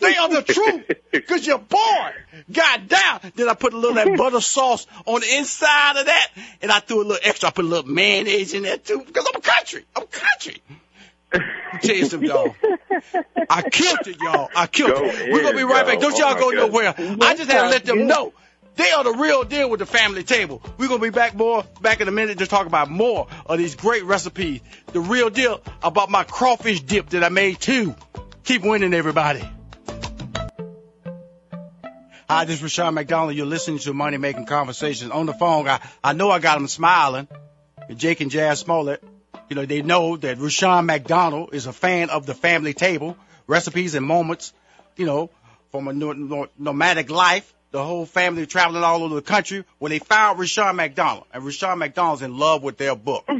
They 0.00 0.16
are 0.16 0.28
the 0.28 0.42
truth. 0.42 1.26
Cause 1.26 1.46
you're 1.46 1.58
bored. 1.58 2.14
God 2.52 2.88
damn. 2.88 3.20
Then 3.34 3.48
I 3.48 3.54
put 3.54 3.72
a 3.72 3.76
little 3.76 3.96
of 3.98 4.04
that 4.04 4.16
butter 4.16 4.40
sauce 4.40 4.86
on 5.06 5.20
the 5.20 5.36
inside 5.36 5.96
of 5.98 6.06
that, 6.06 6.28
and 6.62 6.70
I 6.72 6.80
threw 6.80 7.02
a 7.02 7.04
little 7.04 7.18
extra. 7.22 7.48
I 7.48 7.52
put 7.52 7.64
a 7.64 7.68
little 7.68 7.90
mayonnaise 7.90 8.54
in 8.54 8.62
there 8.64 8.76
too, 8.78 9.02
because 9.06 9.26
I'm 9.28 9.38
a 9.38 9.40
country. 9.42 9.84
I'm 9.94 10.06
country. 10.06 10.62
Tell 11.82 11.94
you 11.94 12.04
something, 12.04 12.28
y'all. 12.28 12.54
I 13.48 13.62
killed 13.62 14.06
it, 14.06 14.20
y'all. 14.20 14.50
I 14.54 14.66
killed 14.66 14.94
Go 14.94 15.04
it. 15.04 15.32
We're 15.32 15.42
gonna 15.42 15.56
be 15.56 15.62
right 15.64 15.86
back. 15.86 16.00
Don't 16.00 16.16
y'all 16.18 16.34
Oh, 16.36 16.38
go 16.38 16.50
God. 16.52 16.70
nowhere. 16.70 16.94
I 17.20 17.34
just 17.36 17.50
had 17.50 17.62
to 17.62 17.68
let 17.68 17.84
them 17.84 18.06
know. 18.06 18.32
They 18.80 18.92
are 18.92 19.04
the 19.04 19.12
real 19.12 19.44
deal 19.44 19.68
with 19.68 19.80
the 19.80 19.84
family 19.84 20.24
table. 20.24 20.62
We're 20.78 20.88
gonna 20.88 21.02
be 21.02 21.10
back 21.10 21.34
more 21.34 21.64
back 21.82 22.00
in 22.00 22.08
a 22.08 22.10
minute 22.10 22.38
to 22.38 22.46
talk 22.46 22.66
about 22.66 22.88
more 22.88 23.26
of 23.44 23.58
these 23.58 23.74
great 23.74 24.04
recipes. 24.04 24.62
The 24.94 25.00
real 25.00 25.28
deal 25.28 25.60
about 25.82 26.08
my 26.08 26.24
crawfish 26.24 26.80
dip 26.80 27.10
that 27.10 27.22
I 27.22 27.28
made 27.28 27.60
too. 27.60 27.94
Keep 28.42 28.62
winning, 28.62 28.94
everybody. 28.94 29.46
Hi, 32.26 32.46
this 32.46 32.56
is 32.56 32.62
Rushion 32.62 32.94
McDonald. 32.94 33.36
You're 33.36 33.44
listening 33.44 33.80
to 33.80 33.92
Money 33.92 34.16
Making 34.16 34.46
Conversations 34.46 35.10
on 35.10 35.26
the 35.26 35.34
phone. 35.34 35.68
I, 35.68 35.86
I 36.02 36.14
know 36.14 36.30
I 36.30 36.38
got 36.38 36.54
them 36.54 36.66
smiling. 36.66 37.28
Jake 37.94 38.22
and 38.22 38.30
Jazz 38.30 38.60
Smollett, 38.60 39.04
you 39.50 39.56
know, 39.56 39.66
they 39.66 39.82
know 39.82 40.16
that 40.16 40.38
Rushion 40.38 40.86
McDonald 40.86 41.50
is 41.52 41.66
a 41.66 41.72
fan 41.74 42.08
of 42.08 42.24
the 42.24 42.32
family 42.32 42.72
table, 42.72 43.18
recipes 43.46 43.94
and 43.94 44.06
moments, 44.06 44.54
you 44.96 45.04
know, 45.04 45.28
from 45.70 45.86
a 45.86 45.92
no- 45.92 46.12
no- 46.12 46.48
nomadic 46.58 47.10
life. 47.10 47.52
The 47.72 47.84
whole 47.84 48.04
family 48.04 48.46
traveling 48.46 48.82
all 48.82 49.04
over 49.04 49.14
the 49.14 49.22
country. 49.22 49.64
When 49.78 49.90
they 49.90 50.00
found 50.00 50.38
Rushion 50.38 50.74
McDonald, 50.74 51.26
and 51.32 51.44
Rushion 51.44 51.78
McDonald's 51.78 52.22
in 52.22 52.36
love 52.36 52.62
with 52.62 52.76
their 52.78 52.96
book. 52.96 53.28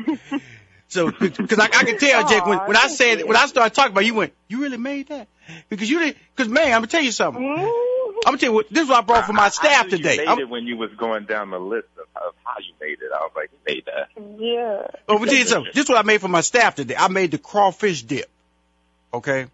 So, 0.90 1.08
because 1.12 1.60
I, 1.60 1.66
I 1.66 1.84
can 1.84 1.99
tell, 1.99 2.28
Jake, 2.28 2.44
when, 2.44 2.58
when 2.58 2.76
I 2.76 2.88
said, 2.88 3.25
when 3.25 3.37
I 3.37 3.46
started 3.46 3.76
talking 3.76 3.92
about, 3.92 4.02
it, 4.02 4.06
you 4.06 4.14
went, 4.14 4.32
you 4.49 4.60
really 4.60 4.76
made 4.76 5.06
that? 5.10 5.28
Because 5.68 5.88
you 5.88 6.00
didn't, 6.00 6.16
because 6.34 6.50
man, 6.50 6.66
I'm 6.66 6.70
gonna 6.72 6.88
tell 6.88 7.00
you 7.00 7.12
something. 7.12 7.44
I'm 7.49 7.64
gonna 8.25 8.38
tell 8.38 8.49
you 8.49 8.52
what, 8.52 8.70
this 8.70 8.82
is 8.82 8.88
what 8.88 8.99
I 8.99 9.02
brought 9.02 9.25
for 9.25 9.32
my 9.32 9.44
I- 9.44 9.46
I 9.46 9.49
staff 9.50 9.84
knew 9.84 9.99
today. 9.99 10.14
You 10.14 10.18
made 10.18 10.28
I'm- 10.28 10.38
it 10.40 10.49
when 10.49 10.66
you 10.66 10.76
was 10.76 10.90
going 10.99 11.26
down 11.26 11.50
the 11.50 11.60
list 11.60 11.87
of, 11.96 12.06
of 12.20 12.34
how 12.42 12.58
you 12.58 12.75
made 12.80 12.99
it. 13.00 13.10
I 13.14 13.20
was 13.20 13.30
like, 13.37 13.50
you 13.52 13.58
made 13.72 13.84
that. 13.87 14.08
Yeah. 14.40 14.99
Oh, 15.08 15.20
but 15.20 15.26
tell 15.26 15.38
you 15.38 15.46
something. 15.46 15.70
This 15.72 15.84
is 15.84 15.88
what 15.88 15.99
I 15.99 16.02
made 16.02 16.20
for 16.20 16.26
my 16.26 16.40
staff 16.40 16.75
today. 16.75 16.96
I 16.99 17.06
made 17.06 17.30
the 17.30 17.38
crawfish 17.38 18.02
dip. 18.02 18.28
Okay? 19.14 19.46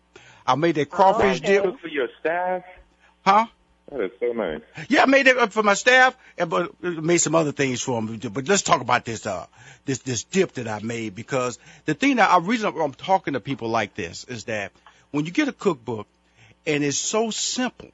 I 0.46 0.54
made 0.54 0.76
that 0.76 0.88
crawfish 0.88 1.42
okay. 1.42 1.46
dip. 1.46 1.64
Cook 1.64 1.80
for 1.80 1.88
your 1.88 2.08
staff. 2.20 2.62
Huh? 3.26 3.46
That 3.90 4.00
is 4.00 4.10
so 4.18 4.32
nice. 4.32 4.62
Yeah, 4.88 5.02
I 5.02 5.06
made 5.06 5.28
it 5.28 5.38
up 5.38 5.52
for 5.52 5.62
my 5.62 5.74
staff, 5.74 6.16
and 6.36 6.50
but 6.50 6.72
uh, 6.82 6.90
made 6.90 7.18
some 7.18 7.34
other 7.36 7.52
things 7.52 7.80
for 7.80 8.00
them. 8.02 8.18
But 8.32 8.48
let's 8.48 8.62
talk 8.62 8.80
about 8.80 9.04
this 9.04 9.26
uh 9.26 9.46
this 9.84 9.98
this 9.98 10.24
dip 10.24 10.54
that 10.54 10.66
I 10.66 10.80
made 10.80 11.14
because 11.14 11.58
the 11.84 11.94
thing 11.94 12.16
that 12.16 12.28
I 12.30 12.38
reason 12.38 12.72
I'm 12.76 12.92
talking 12.94 13.34
to 13.34 13.40
people 13.40 13.68
like 13.68 13.94
this 13.94 14.24
is 14.24 14.44
that 14.44 14.72
when 15.12 15.24
you 15.24 15.30
get 15.30 15.46
a 15.48 15.52
cookbook 15.52 16.08
and 16.66 16.82
it's 16.82 16.98
so 16.98 17.30
simple. 17.30 17.90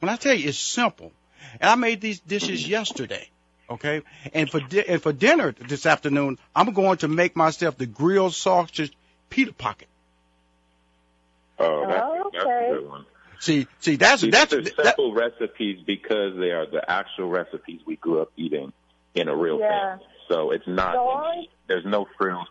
When 0.00 0.10
I 0.10 0.16
tell 0.16 0.34
you 0.34 0.50
it's 0.50 0.58
simple, 0.58 1.10
and 1.58 1.70
I 1.70 1.74
made 1.76 2.02
these 2.02 2.20
dishes 2.20 2.68
yesterday. 2.68 3.28
Okay, 3.70 4.02
and 4.34 4.50
for 4.50 4.60
di- 4.60 4.84
and 4.86 5.00
for 5.02 5.14
dinner 5.14 5.52
this 5.52 5.86
afternoon, 5.86 6.36
I'm 6.54 6.74
going 6.74 6.98
to 6.98 7.08
make 7.08 7.34
myself 7.34 7.78
the 7.78 7.86
grilled 7.86 8.34
sausage 8.34 8.92
pita 9.30 9.54
pocket. 9.54 9.88
Oh, 11.58 11.86
that's, 11.86 12.02
Oh, 12.04 12.30
that's 12.30 12.44
okay. 12.44 12.68
a 12.68 12.74
good 12.74 12.88
one. 12.88 13.06
See, 13.44 13.66
see, 13.78 13.96
that's 13.96 14.22
These 14.22 14.32
that's 14.32 14.54
are 14.54 14.62
that, 14.62 14.74
simple 14.96 15.12
recipes 15.12 15.78
because 15.86 16.34
they 16.38 16.50
are 16.52 16.64
the 16.64 16.82
actual 16.90 17.28
recipes 17.28 17.78
we 17.84 17.96
grew 17.96 18.22
up 18.22 18.32
eating 18.38 18.72
in 19.14 19.28
a 19.28 19.36
real 19.36 19.58
Yeah. 19.58 19.98
family. 19.98 20.06
So 20.30 20.50
it's 20.50 20.66
not. 20.66 20.94
So 20.94 21.06
I- 21.10 21.48
there's 21.66 21.84
no 21.84 22.06
frills 22.16 22.48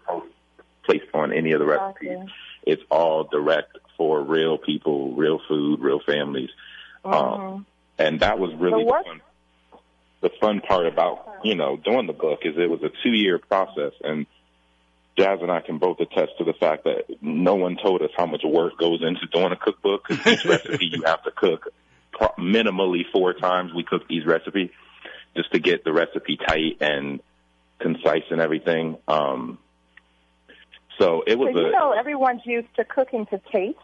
placed 0.83 1.05
on 1.15 1.33
any 1.33 1.51
of 1.53 1.59
the 1.59 1.65
recipes. 1.65 2.19
Gotcha. 2.19 2.31
It's 2.67 2.83
all 2.91 3.23
direct 3.23 3.75
for 3.97 4.21
real 4.21 4.59
people, 4.59 5.13
real 5.13 5.39
food, 5.47 5.79
real 5.79 5.99
families. 5.99 6.51
Um, 7.03 7.65
and 7.97 8.19
that 8.19 8.37
was 8.37 8.53
really 8.53 8.85
So 8.85 8.95
the 8.95 9.03
fun, 9.03 9.21
the 10.21 10.29
fun 10.39 10.61
part 10.61 10.85
about 10.85 11.39
you 11.43 11.55
know 11.55 11.75
doing 11.75 12.05
the 12.05 12.13
book 12.13 12.41
is 12.43 12.55
it 12.55 12.69
was 12.69 12.83
a 12.83 12.91
two 13.01 13.13
year 13.13 13.39
process 13.39 13.93
and 14.03 14.27
Jazz 15.17 15.39
and 15.41 15.51
I 15.51 15.61
can 15.61 15.77
both 15.77 15.99
attest 15.99 16.31
to 16.39 16.43
the 16.43 16.53
fact 16.53 16.85
that 16.85 17.05
no 17.21 17.55
one 17.55 17.77
told 17.81 18.01
us 18.01 18.09
how 18.17 18.25
much 18.25 18.41
work 18.43 18.77
goes 18.79 19.01
into 19.03 19.27
doing 19.31 19.51
a 19.51 19.55
cookbook 19.55 20.07
because 20.07 20.25
each 20.25 20.45
recipe 20.49 20.87
you 20.87 21.03
have 21.05 21.23
to 21.23 21.31
cook 21.31 21.71
minimally 22.37 23.03
four 23.11 23.33
times. 23.33 23.73
We 23.73 23.83
cook 23.83 24.07
these 24.07 24.25
recipes 24.25 24.71
just 25.35 25.51
to 25.51 25.59
get 25.59 25.83
the 25.83 25.93
recipe 25.93 26.37
tight 26.37 26.77
and 26.81 27.19
concise 27.79 28.23
and 28.31 28.41
everything. 28.41 28.97
Um, 29.07 29.59
so 30.99 31.23
it 31.25 31.37
was. 31.37 31.53
So 31.53 31.59
you 31.59 31.67
a 31.67 31.71
know, 31.71 31.91
everyone's 31.91 32.45
used 32.45 32.73
to 32.75 32.83
cooking 32.83 33.25
to 33.27 33.39
taste. 33.51 33.77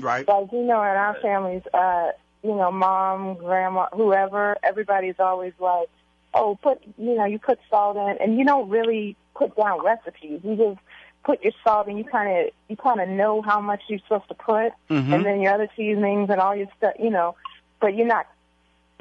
right. 0.00 0.26
Like 0.26 0.52
you 0.52 0.62
know, 0.62 0.82
in 0.82 0.88
our 0.88 1.16
families, 1.20 1.62
uh, 1.72 2.10
you 2.42 2.54
know, 2.54 2.70
mom, 2.70 3.38
grandma, 3.38 3.86
whoever, 3.92 4.56
everybody's 4.62 5.18
always 5.18 5.52
like, 5.58 5.88
"Oh, 6.36 6.58
put 6.62 6.82
you 6.98 7.14
know, 7.16 7.24
you 7.24 7.38
put 7.38 7.58
salt 7.70 7.96
in," 7.96 8.16
and 8.20 8.38
you 8.38 8.44
don't 8.44 8.68
really 8.68 9.16
put 9.34 9.56
down 9.56 9.84
recipes. 9.84 10.40
You 10.44 10.56
just 10.56 10.78
put 11.24 11.42
your 11.42 11.52
salt, 11.64 11.88
and 11.88 11.98
you 11.98 12.04
kind 12.04 12.46
of 12.46 12.52
you 12.68 12.76
kind 12.76 13.00
of 13.00 13.08
know 13.08 13.42
how 13.42 13.60
much 13.60 13.80
you're 13.88 13.98
supposed 14.00 14.28
to 14.28 14.34
put, 14.34 14.72
Mhm. 14.90 15.12
and 15.14 15.24
then 15.24 15.40
your 15.40 15.54
other 15.54 15.68
seasonings 15.76 16.30
and 16.30 16.40
all 16.40 16.54
your 16.54 16.68
stuff, 16.76 16.94
you 16.98 17.10
know, 17.10 17.34
but 17.80 17.94
you're 17.94 18.06
not 18.06 18.26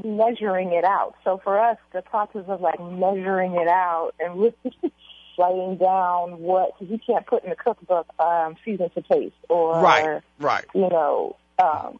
measuring 0.03 0.73
it 0.73 0.83
out. 0.83 1.15
So 1.23 1.37
for 1.37 1.59
us, 1.59 1.77
the 1.93 2.01
process 2.01 2.43
of 2.47 2.61
like 2.61 2.79
measuring 2.79 3.55
it 3.55 3.67
out 3.67 4.11
and 4.19 4.39
really 4.39 4.53
writing 5.37 5.77
down 5.77 6.39
what 6.39 6.77
cause 6.77 6.87
you 6.89 6.97
can't 6.97 7.25
put 7.25 7.43
in 7.43 7.49
the 7.49 7.55
cookbook 7.55 8.07
um, 8.19 8.55
season 8.63 8.89
to 8.91 9.01
taste 9.01 9.35
or 9.49 9.81
Right, 9.81 10.21
right. 10.39 10.65
you 10.73 10.89
know, 10.89 11.35
um, 11.59 11.99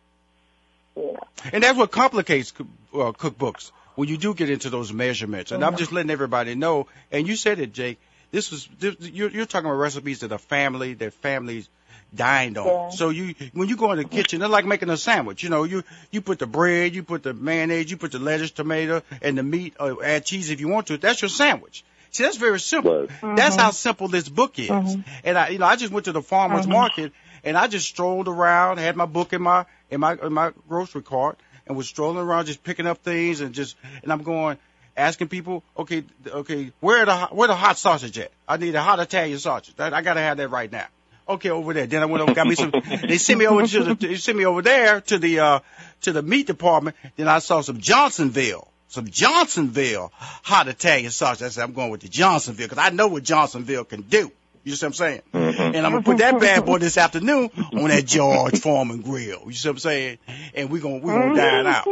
you 0.96 1.14
know. 1.14 1.28
And 1.52 1.64
that's 1.64 1.78
what 1.78 1.92
complicates 1.92 2.54
uh, 2.60 3.12
cookbooks 3.12 3.72
when 3.96 4.10
you 4.10 4.18
do 4.18 4.34
get 4.34 4.50
into 4.50 4.70
those 4.70 4.94
measurements. 4.94 5.52
And 5.52 5.64
I'm 5.64 5.70
uh-huh. 5.70 5.78
just 5.78 5.92
letting 5.92 6.12
everybody 6.12 6.56
know. 6.56 6.88
And 7.12 7.28
you 7.28 7.36
said 7.36 7.60
it, 7.60 7.74
Jake. 7.74 8.00
This 8.32 8.52
was 8.52 8.68
this, 8.80 8.96
you're, 9.00 9.30
you're 9.30 9.46
talking 9.46 9.68
about 9.68 9.78
recipes 9.78 10.20
that 10.20 10.32
a 10.32 10.38
family 10.38 10.94
that 10.96 11.14
families 11.14 11.70
dined 12.14 12.58
on. 12.58 12.68
Yeah. 12.68 12.90
So 12.90 13.10
you 13.10 13.36
when 13.54 13.70
you 13.70 13.78
go 13.78 13.92
in 13.92 13.98
the 13.98 14.04
kitchen, 14.04 14.42
it's 14.42 14.52
like 14.52 14.66
making 14.66 14.90
a 14.90 14.98
sandwich. 14.98 15.44
You 15.44 15.50
know, 15.50 15.64
you 15.64 15.84
you 16.12 16.22
put 16.22 16.40
the 16.40 16.48
bread, 16.48 16.96
you 16.96 17.04
put 17.04 17.24
the 17.24 17.34
mayonnaise, 17.34 17.90
you 17.90 17.98
put 17.98 18.12
the 18.12 18.20
lettuce, 18.20 18.52
tomato, 18.52 19.04
and 19.22 19.38
the 19.38 19.44
meat. 19.44 19.76
Or 19.80 20.04
add 20.04 20.26
cheese 20.26 20.50
if 20.50 20.60
you 20.60 20.68
want 20.68 20.88
to. 20.88 20.98
That's 20.98 21.22
your 21.22 21.30
sandwich. 21.30 21.86
See, 22.12 22.24
that's 22.24 22.38
very 22.38 22.60
simple. 22.60 23.08
Right. 23.22 23.36
That's 23.36 23.56
how 23.56 23.64
uh-huh. 23.64 23.72
simple 23.72 24.08
this 24.08 24.28
book 24.28 24.58
is. 24.58 24.70
Uh-huh. 24.70 24.96
And 25.24 25.38
I, 25.38 25.50
you 25.50 25.60
know, 25.60 25.66
I 25.66 25.76
just 25.76 25.92
went 25.92 26.06
to 26.06 26.14
the 26.14 26.22
farmers 26.22 26.68
market 26.68 27.12
and 27.44 27.58
I 27.58 27.68
just 27.68 27.88
strolled 27.88 28.28
around, 28.28 28.80
had 28.80 28.96
my 28.96 29.06
book 29.06 29.32
in 29.34 29.42
my 29.42 29.66
in 29.90 30.00
my 30.00 30.14
in 30.14 30.34
my 30.34 30.52
grocery 30.68 31.04
cart, 31.04 31.40
and 31.68 31.76
was 31.76 31.88
strolling 31.88 32.18
around 32.18 32.46
just 32.46 32.64
picking 32.64 32.88
up 32.88 33.00
things 33.00 33.42
and 33.42 33.54
just 33.54 33.76
and 34.04 34.12
I'm 34.12 34.24
going 34.24 34.58
asking 34.98 35.28
people, 35.28 35.64
okay, 35.78 36.04
okay, 36.26 36.72
where 36.80 37.06
the 37.06 37.18
where 37.32 37.48
the 37.48 37.56
hot 37.56 37.78
sausage 37.78 38.18
at? 38.18 38.32
I 38.48 38.58
need 38.58 38.76
a 38.76 38.82
hot 38.82 39.00
Italian 39.00 39.40
sausage. 39.40 39.76
I, 39.80 39.92
I 39.92 40.02
gotta 40.02 40.22
have 40.22 40.38
that 40.38 40.50
right 40.50 40.72
now. 40.72 40.88
Okay, 41.28 41.50
over 41.50 41.74
there. 41.74 41.88
Then 41.88 42.04
I 42.04 42.06
went 42.06 42.22
over, 42.22 42.34
got 42.34 42.48
me 42.48 42.56
some. 42.56 42.72
they 43.08 43.18
sent 43.18 43.40
me 43.40 43.48
over 43.48 43.66
to 43.66 43.84
the. 43.84 43.96
They 43.96 44.16
sent 44.16 44.38
me 44.38 44.46
over 44.46 44.62
there 44.62 45.02
to 45.02 45.18
the 45.18 45.40
uh 45.40 45.60
to 46.02 46.12
the 46.12 46.22
meat 46.22 46.48
department. 46.48 46.96
Then 47.16 47.28
I 47.28 47.40
saw 47.40 47.62
some 47.62 47.80
Johnsonville, 47.80 48.68
some 48.90 49.10
Johnsonville 49.10 50.12
hot 50.16 50.68
Italian 50.68 51.12
sausage. 51.12 51.46
I 51.46 51.50
said 51.50 51.64
I'm 51.64 51.74
going 51.74 51.90
with 51.90 52.02
the 52.02 52.10
Johnsonville 52.10 52.68
because 52.68 52.78
I 52.78 52.90
know 52.90 53.08
what 53.08 53.24
Johnsonville 53.24 53.86
can 53.86 54.02
do. 54.02 54.32
You 54.66 54.76
see 54.76 54.84
what 54.84 54.90
I'm 54.90 54.94
saying? 54.94 55.22
Mm-hmm. 55.32 55.62
And 55.62 55.86
I'm 55.86 55.92
gonna 55.92 56.02
put 56.02 56.18
that 56.18 56.40
bad 56.40 56.66
boy 56.66 56.80
this 56.80 56.98
afternoon 56.98 57.52
on 57.72 57.90
that 57.90 58.04
George 58.04 58.60
Foreman 58.60 59.02
grill. 59.02 59.44
You 59.46 59.54
see 59.54 59.70
what 59.70 59.74
I'm 59.74 59.80
saying? 59.80 60.18
And 60.56 60.72
we're 60.72 60.82
gonna 60.82 60.98
we're 60.98 61.14
gonna 61.14 61.36
mm-hmm. 61.36 61.36
dine 61.36 61.68
out. 61.68 61.88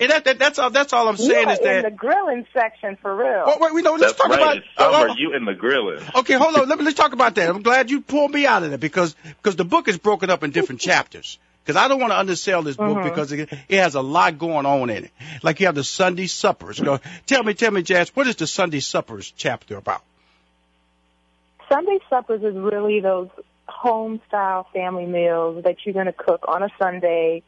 And 0.00 0.10
that, 0.10 0.24
that 0.24 0.38
that's 0.40 0.58
all 0.58 0.70
that's 0.70 0.92
all 0.92 1.08
I'm 1.08 1.16
saying 1.16 1.46
yeah, 1.46 1.52
is 1.52 1.60
that. 1.60 1.76
in 1.76 1.82
the 1.84 1.96
grilling 1.96 2.44
section 2.52 2.96
for 3.00 3.14
real. 3.14 3.44
Oh, 3.46 3.58
wait, 3.60 3.74
we 3.74 3.82
know. 3.82 3.92
Let's 3.92 4.14
that's 4.14 4.16
talk 4.16 4.30
right. 4.30 4.40
about. 4.40 4.56
It's 4.56 4.66
summer. 4.76 4.96
oh, 4.96 5.06
oh, 5.10 5.14
you 5.16 5.36
in 5.36 5.44
the 5.44 5.54
grilling. 5.54 6.00
Okay, 6.16 6.34
hold 6.34 6.56
on. 6.56 6.68
Let 6.68 6.78
me 6.80 6.84
let's 6.84 6.96
talk 6.96 7.12
about 7.12 7.36
that. 7.36 7.48
I'm 7.48 7.62
glad 7.62 7.92
you 7.92 8.00
pulled 8.00 8.32
me 8.32 8.44
out 8.44 8.64
of 8.64 8.72
that 8.72 8.80
because 8.80 9.14
because 9.22 9.54
the 9.54 9.64
book 9.64 9.86
is 9.86 9.96
broken 9.96 10.28
up 10.28 10.42
in 10.42 10.50
different 10.50 10.80
chapters. 10.80 11.38
Because 11.64 11.80
I 11.80 11.86
don't 11.88 12.00
want 12.00 12.12
to 12.12 12.18
undersell 12.18 12.62
this 12.62 12.76
book 12.76 12.98
mm-hmm. 12.98 13.08
because 13.08 13.32
it, 13.32 13.52
it 13.68 13.78
has 13.78 13.96
a 13.96 14.00
lot 14.00 14.38
going 14.38 14.66
on 14.66 14.90
in 14.90 15.04
it. 15.04 15.10
Like 15.42 15.58
you 15.60 15.66
have 15.66 15.74
the 15.74 15.82
Sunday 15.84 16.26
suppers. 16.26 16.78
You 16.78 16.84
know, 16.84 17.00
tell 17.26 17.42
me, 17.42 17.54
tell 17.54 17.72
me, 17.72 17.82
Jazz, 17.82 18.14
what 18.14 18.26
is 18.26 18.36
the 18.36 18.46
Sunday 18.46 18.80
suppers 18.80 19.32
chapter 19.36 19.76
about? 19.76 20.02
Sunday 21.68 21.98
suppers 22.08 22.42
is 22.42 22.54
really 22.56 23.00
those 23.00 23.28
home 23.66 24.20
style 24.28 24.66
family 24.72 25.06
meals 25.06 25.64
that 25.64 25.76
you're 25.84 25.92
going 25.94 26.06
to 26.06 26.12
cook 26.12 26.44
on 26.48 26.62
a 26.62 26.68
Sunday 26.78 27.42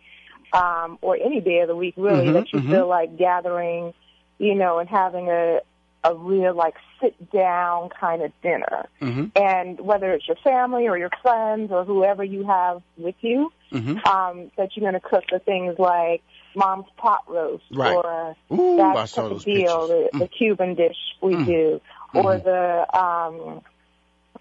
um, 0.53 0.99
or 1.03 1.17
any 1.17 1.41
day 1.41 1.61
of 1.61 1.69
the 1.69 1.77
week, 1.77 1.95
really, 1.97 2.27
Mhm, 2.29 2.33
that 2.35 2.53
you 2.53 2.61
mhm. 2.61 2.71
feel 2.71 2.89
like 2.89 3.17
gathering 3.17 3.95
you 4.39 4.55
know, 4.55 4.79
and 4.79 4.89
having 4.89 5.29
a 5.29 5.61
a 6.05 6.15
real 6.15 6.55
like 6.55 6.75
sit 7.03 7.33
down 7.33 7.89
kind 7.89 8.23
of 8.23 8.31
dinner. 8.41 8.89
Mm-hmm. 9.03 9.25
And 9.35 9.81
whether 9.81 10.13
it's 10.13 10.29
your 10.29 10.37
family 10.45 10.87
or 10.87 10.97
your 10.97 11.11
friends 11.23 11.73
or 11.73 11.85
whoever 11.85 12.23
you 12.23 12.45
have 12.47 12.83
with 12.97 13.17
you, 13.21 13.51
Mm-hmm. 13.73 13.99
um, 14.09 14.51
that 14.57 14.77
you're 14.77 14.89
going 14.89 14.99
to 14.99 15.07
cook 15.07 15.25
the 15.31 15.41
things 15.41 15.75
like 15.79 16.23
mom's 16.55 16.87
pot 16.97 17.23
roast 17.29 17.65
Right. 17.73 17.93
or 17.93 18.35
Ooh, 18.53 18.81
I 18.81 18.95
that's 18.95 19.13
saw 19.13 19.29
those 19.29 19.45
deal, 19.45 19.89
the, 19.89 20.09
pictures. 20.13 20.21
the 20.21 20.29
Cuban 20.29 20.75
dish 20.77 20.97
we 21.21 21.35
Mm. 21.35 21.45
do, 21.47 21.81
or 22.15 22.39
Mhm. 22.39 22.45
the 22.45 22.99
um, 22.99 23.61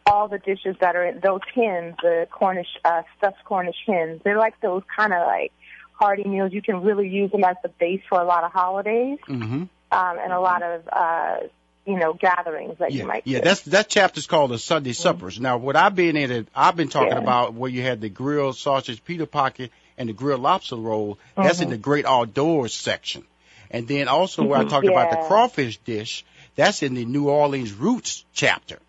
all 0.09 0.27
the 0.27 0.39
dishes 0.39 0.75
that 0.79 0.95
are 0.95 1.05
in 1.05 1.19
those 1.19 1.41
hens, 1.53 1.95
the 2.01 2.27
Cornish 2.31 2.67
uh, 2.85 3.03
stuffed 3.17 3.43
Cornish 3.45 3.75
hens. 3.85 4.21
They're 4.23 4.37
like 4.37 4.59
those 4.61 4.83
kind 4.95 5.13
of 5.13 5.25
like 5.27 5.51
hearty 5.93 6.23
meals. 6.23 6.53
You 6.53 6.61
can 6.61 6.81
really 6.83 7.09
use 7.09 7.31
them 7.31 7.43
as 7.43 7.55
the 7.63 7.69
base 7.69 8.01
for 8.09 8.19
a 8.19 8.25
lot 8.25 8.43
of 8.43 8.51
holidays 8.51 9.19
Mm-hmm. 9.27 9.63
um, 9.63 9.69
and 9.91 10.33
a 10.33 10.39
lot 10.39 10.63
of 10.63 10.87
uh, 10.91 11.37
you 11.85 11.97
know 11.97 12.13
gatherings 12.13 12.77
that 12.79 12.91
Yeah, 12.91 13.01
you 13.01 13.07
might. 13.07 13.23
yeah. 13.25 13.39
do. 13.39 13.43
That's 13.45 13.61
that 13.63 13.89
chapter's 13.89 14.27
called 14.27 14.51
the 14.51 14.57
Sunday 14.59 14.93
suppers. 14.93 15.39
Now, 15.39 15.57
what 15.57 15.75
I've 15.75 15.95
been 15.95 16.15
in 16.17 16.31
it, 16.31 16.47
I've 16.55 16.75
been 16.75 16.89
talking 16.89 17.13
Yeah. 17.13 17.17
about 17.23 17.53
where 17.53 17.69
you 17.69 17.81
had 17.81 18.01
the 18.01 18.09
grilled 18.09 18.57
sausage 18.57 19.03
pita 19.03 19.25
pocket 19.27 19.71
and 19.97 20.07
the 20.09 20.13
grilled 20.13 20.41
lobster 20.41 20.75
roll. 20.75 21.17
That's 21.35 21.59
in 21.61 21.67
Mhm. 21.67 21.71
the 21.71 21.77
great 21.77 22.05
outdoors 22.05 22.73
section. 22.73 23.23
And 23.69 23.87
then 23.87 24.07
also 24.07 24.43
where 24.45 24.59
I 24.59 24.63
talked 24.63 24.87
about 24.87 25.09
the 25.09 25.17
crawfish 25.17 25.77
dish, 25.79 26.23
that's 26.55 26.83
in 26.83 26.93
the 26.93 27.03
New 27.03 27.27
Orleans 27.29 27.73
roots 27.73 28.23
chapter. 28.33 28.79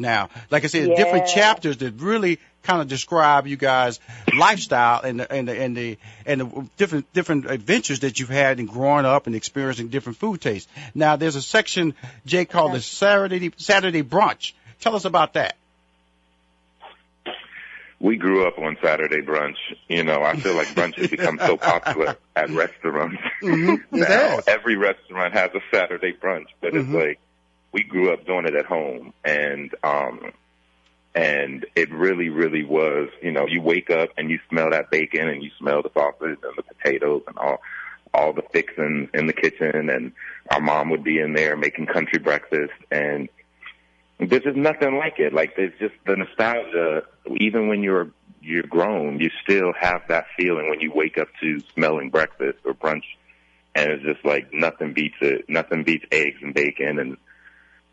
Now, 0.00 0.30
like 0.50 0.64
I 0.64 0.68
said, 0.68 0.96
different 0.96 1.26
chapters 1.28 1.76
that 1.78 1.92
really 2.00 2.38
kind 2.62 2.82
of 2.82 2.88
describe 2.88 3.46
you 3.46 3.56
guys' 3.56 4.00
lifestyle 4.36 5.00
and 5.02 5.20
the 5.20 5.32
and 5.32 5.48
the 5.48 5.60
and 5.60 5.76
the 5.76 5.98
and 6.26 6.40
the 6.40 6.66
different 6.76 7.12
different 7.12 7.50
adventures 7.50 8.00
that 8.00 8.18
you've 8.20 8.28
had 8.28 8.58
in 8.60 8.66
growing 8.66 9.04
up 9.06 9.26
and 9.26 9.34
experiencing 9.36 9.88
different 9.88 10.18
food 10.18 10.40
tastes. 10.40 10.70
Now, 10.94 11.16
there's 11.16 11.36
a 11.36 11.42
section 11.42 11.94
Jay 12.26 12.44
called 12.44 12.72
the 12.72 12.80
Saturday 12.80 13.52
Saturday 13.56 14.02
brunch. 14.02 14.52
Tell 14.80 14.96
us 14.96 15.04
about 15.04 15.34
that. 15.34 15.56
we 18.02 18.16
grew 18.16 18.46
up 18.46 18.58
on 18.58 18.78
Saturday 18.82 19.20
brunch. 19.20 19.56
You 19.88 20.04
know, 20.04 20.22
I 20.22 20.34
feel 20.36 20.54
like 20.54 20.68
brunch 20.68 20.94
has 20.94 21.08
become 21.16 21.38
so 21.38 21.56
popular 21.58 22.16
at 22.34 22.48
restaurants. 22.50 23.20
Mhm. 23.42 23.82
Now, 23.90 24.40
every 24.46 24.76
restaurant 24.76 25.34
has 25.34 25.50
a 25.54 25.60
Saturday 25.70 26.12
brunch, 26.14 26.46
but 26.62 26.72
Mhm. 26.72 26.80
it's 26.80 26.88
like 26.94 27.18
we 27.72 27.82
grew 27.82 28.12
up 28.12 28.26
doing 28.26 28.46
it 28.46 28.54
at 28.54 28.66
home, 28.66 29.12
and 29.24 29.74
um, 29.82 30.32
and 31.14 31.66
it 31.74 31.92
really, 31.92 32.28
really 32.28 32.64
was. 32.64 33.08
You 33.22 33.32
know, 33.32 33.46
you 33.46 33.60
wake 33.60 33.90
up 33.90 34.10
and 34.16 34.30
you 34.30 34.38
smell 34.48 34.70
that 34.70 34.90
bacon, 34.90 35.28
and 35.28 35.42
you 35.42 35.50
smell 35.58 35.82
the 35.82 35.90
sausage 35.94 36.38
and 36.42 36.56
the 36.56 36.62
potatoes 36.62 37.22
and 37.26 37.38
all 37.38 37.60
all 38.12 38.32
the 38.32 38.42
fixings 38.52 39.08
in 39.14 39.26
the 39.26 39.32
kitchen, 39.32 39.88
and 39.88 40.12
our 40.50 40.60
mom 40.60 40.90
would 40.90 41.04
be 41.04 41.20
in 41.20 41.32
there 41.32 41.56
making 41.56 41.86
country 41.86 42.18
breakfast, 42.18 42.72
and 42.90 43.28
there's 44.18 44.42
just 44.42 44.56
nothing 44.56 44.96
like 44.96 45.18
it. 45.18 45.32
Like 45.32 45.56
there's 45.56 45.78
just 45.78 45.94
the 46.06 46.16
nostalgia. 46.16 47.04
Even 47.36 47.68
when 47.68 47.82
you're 47.82 48.10
you're 48.42 48.64
grown, 48.64 49.20
you 49.20 49.30
still 49.42 49.72
have 49.78 50.02
that 50.08 50.26
feeling 50.36 50.70
when 50.70 50.80
you 50.80 50.90
wake 50.92 51.18
up 51.18 51.28
to 51.40 51.60
smelling 51.74 52.10
breakfast 52.10 52.58
or 52.64 52.74
brunch, 52.74 53.04
and 53.74 53.90
it's 53.90 54.02
just 54.02 54.24
like 54.24 54.52
nothing 54.52 54.92
beats 54.92 55.16
it. 55.20 55.48
Nothing 55.48 55.84
beats 55.84 56.04
eggs 56.10 56.38
and 56.42 56.54
bacon. 56.54 56.98
And 56.98 57.16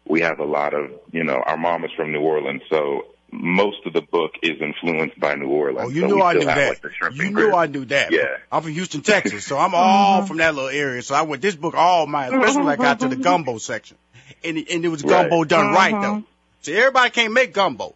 we 0.09 0.21
have 0.21 0.39
a 0.39 0.45
lot 0.45 0.73
of 0.73 0.91
you 1.11 1.23
know 1.23 1.35
our 1.45 1.57
mom 1.57 1.83
is 1.85 1.91
from 1.95 2.11
New 2.11 2.21
Orleans, 2.21 2.61
so 2.69 3.05
most 3.31 3.85
of 3.85 3.91
the 3.93 4.01
book 4.01 4.31
is 4.41 4.61
influenced 4.61 5.19
by 5.19 5.35
New 5.35 5.49
Orleans. 5.49 5.87
Oh, 5.87 5.89
you 5.89 6.01
so 6.01 6.07
knew 6.07 6.21
I 6.21 6.31
still 6.33 6.41
knew 6.41 6.45
that. 6.47 6.83
Like, 6.83 6.93
you 7.13 7.25
and 7.25 7.35
knew 7.35 7.41
grits. 7.43 7.57
I 7.57 7.65
knew 7.67 7.85
that. 7.85 8.11
Yeah. 8.11 8.37
I'm 8.51 8.63
from 8.63 8.71
Houston, 8.71 9.01
Texas, 9.01 9.45
so 9.45 9.57
I'm 9.57 9.71
all 9.75 10.25
from 10.25 10.37
that 10.37 10.55
little 10.55 10.69
area. 10.69 11.01
So 11.01 11.13
I 11.15 11.23
went 11.23 11.41
this 11.41 11.55
book 11.55 11.73
all 11.75 12.07
my, 12.07 12.27
especially 12.27 12.59
when 12.63 12.69
I 12.69 12.75
got 12.77 13.01
to 13.01 13.09
the 13.09 13.17
gumbo 13.17 13.57
section, 13.57 13.97
and 14.43 14.57
and 14.57 14.85
it 14.85 14.87
was 14.89 15.01
gumbo 15.03 15.39
Right. 15.39 15.47
done 15.49 15.73
right 15.73 15.91
though. 15.91 16.13
Mm-hmm. 16.15 16.21
See, 16.61 16.75
everybody 16.75 17.09
can't 17.11 17.33
make 17.33 17.53
gumbo, 17.53 17.93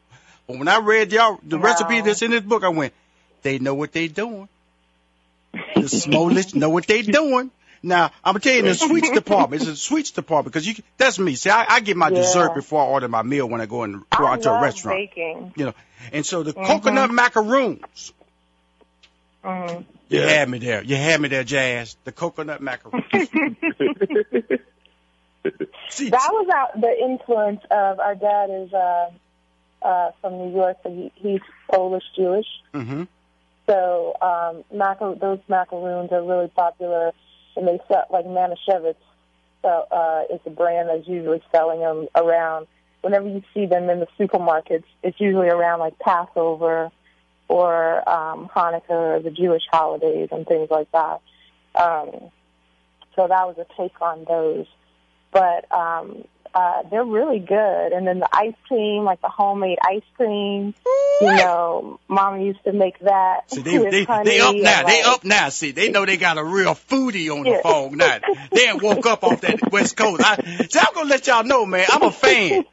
but 0.47 0.57
when 0.57 0.67
I 0.67 0.79
read 0.79 1.11
y'all 1.11 1.39
the 1.43 1.57
No. 1.57 1.63
recipe 1.63 2.01
that's 2.01 2.21
in 2.21 2.31
this 2.31 2.43
book, 2.43 2.63
I 2.63 2.69
went, 2.69 2.93
they 3.41 3.57
know 3.59 3.73
what 3.73 3.91
they 3.93 4.07
doing. 4.07 4.47
The 5.53 5.81
Smolletts 5.81 6.55
know 6.55 6.69
what 6.69 6.87
they 6.87 7.01
doing. 7.01 7.51
Now 7.83 8.11
I'm 8.24 8.33
gonna 8.33 8.39
tell 8.41 8.53
you 8.53 8.59
in 8.59 8.65
the 8.65 8.75
sweets 8.75 9.09
department, 9.09 9.61
it's 9.63 9.72
a 9.72 9.75
sweets 9.75 10.11
department 10.11 10.53
because 10.53 10.67
you 10.67 10.75
that's 10.98 11.17
me. 11.17 11.35
See, 11.35 11.50
I, 11.50 11.65
I 11.67 11.79
get 11.79 11.98
my 11.98 12.09
Yeah. 12.09 12.15
dessert 12.15 12.53
before 12.53 12.81
I 12.83 12.85
order 12.85 13.07
my 13.07 13.24
meal 13.24 13.48
when 13.50 13.59
I 13.59 13.65
go 13.65 13.83
and 13.83 14.03
go 14.09 14.25
I 14.25 14.33
out 14.33 14.41
to 14.44 14.51
a 14.51 14.61
restaurant. 14.61 15.00
baking. 15.00 15.53
You 15.55 15.65
know, 15.65 15.74
and 16.11 16.24
so 16.25 16.44
the 16.44 16.53
Mhm. 16.53 16.65
coconut 16.65 17.09
macaroons. 17.09 18.13
Mhm. 19.44 19.85
You 20.09 20.20
Yeah. 20.20 20.27
had 20.27 20.50
me 20.50 20.59
there. 20.59 20.83
You 20.83 20.96
had 20.96 21.20
me 21.22 21.29
there, 21.29 21.44
Jazz. 21.44 21.98
The 22.03 22.11
coconut 22.11 22.61
macaroons. 22.61 23.03
See, 25.89 26.09
That 26.09 26.29
was 26.31 26.48
out 26.55 26.79
the 26.79 26.96
influence 27.03 27.61
of 27.72 28.00
our 28.00 28.13
dad 28.15 28.50
is 28.51 28.72
uh, 28.74 29.09
uh, 29.81 30.11
from 30.22 30.37
New 30.37 30.53
York, 30.55 30.77
so 30.83 30.89
he, 30.91 31.11
he's 31.15 31.41
Polish 31.72 32.03
Jewish. 32.15 32.46
hmm 32.74 33.03
So 33.65 34.15
um, 34.22 34.63
macar- 34.74 35.20
those 35.20 35.39
macaroons 35.48 36.11
are 36.11 36.22
really 36.24 36.48
popular, 36.50 37.11
and 37.55 37.68
they 37.68 37.79
sell 37.87 38.05
like 38.09 38.25
Manischewitz. 38.25 38.96
So 39.61 39.85
uh, 39.92 40.24
it's 40.29 40.46
a 40.46 40.50
brand 40.50 40.90
that's 40.90 41.07
usually 41.07 41.42
selling 41.51 41.81
them 41.81 42.07
around. 42.16 42.68
Whenever 43.01 43.27
you 43.27 43.44
see 43.53 43.66
them 43.66 43.90
in 43.90 44.00
the 44.00 44.07
supermarkets, 44.20 44.83
it's 45.03 45.20
usually 45.20 45.50
around 45.50 45.79
like 45.79 45.98
Passover 46.00 46.92
or 47.48 48.09
um, 48.09 48.50
Hanukkah 48.55 48.90
or 48.90 49.20
the 49.20 49.31
Jewish 49.31 49.64
holidays 49.72 50.29
and 50.31 50.48
things 50.48 50.70
like 50.72 50.92
that. 50.92 51.22
Um, 51.75 52.31
so 53.16 53.27
that 53.27 53.46
was 53.48 53.57
a 53.57 53.66
take 53.75 54.01
on 54.01 54.25
those. 54.27 54.66
But 55.31 55.72
um, 55.72 56.24
uh, 56.53 56.83
they're 56.90 57.05
really 57.05 57.40
good. 57.40 57.92
And 57.94 58.05
then 58.07 58.20
the 58.20 58.29
ice 58.31 58.55
cream, 58.68 59.03
like 59.03 59.22
the 59.22 59.29
homemade 59.29 59.79
ice 59.83 60.03
cream, 60.18 60.74
you 61.22 61.35
know, 61.35 62.00
Mom 62.07 62.42
used 62.42 62.64
to 62.66 62.74
make 62.74 63.00
that. 63.00 63.50
See, 63.51 63.61
they, 63.61 63.77
they, 63.77 64.05
they 64.24 64.40
up 64.40 64.55
now. 64.55 64.83
They 64.83 65.01
up 65.03 65.24
now. 65.24 65.50
See, 65.50 65.72
they 65.72 65.90
know 65.90 66.05
they 66.05 66.18
got 66.18 66.37
a 66.37 66.44
real 66.44 66.74
foodie 66.75 67.29
on 67.29 67.44
the 67.46 67.51
Yeah. 67.51 67.61
phone 67.61 67.98
now. 67.98 68.20
They 68.53 68.72
woke 68.74 69.05
up 69.05 69.24
off 69.24 69.42
that 69.42 69.72
West 69.72 69.96
Coast. 69.96 70.24
I, 70.25 70.37
see, 70.70 70.79
I'm 70.79 70.94
going 70.94 71.07
to 71.07 71.09
let 71.09 71.27
y'all 71.27 71.44
know, 71.44 71.66
man. 71.66 71.85
I'm 71.90 72.03
a 72.03 72.11
fan. 72.11 72.64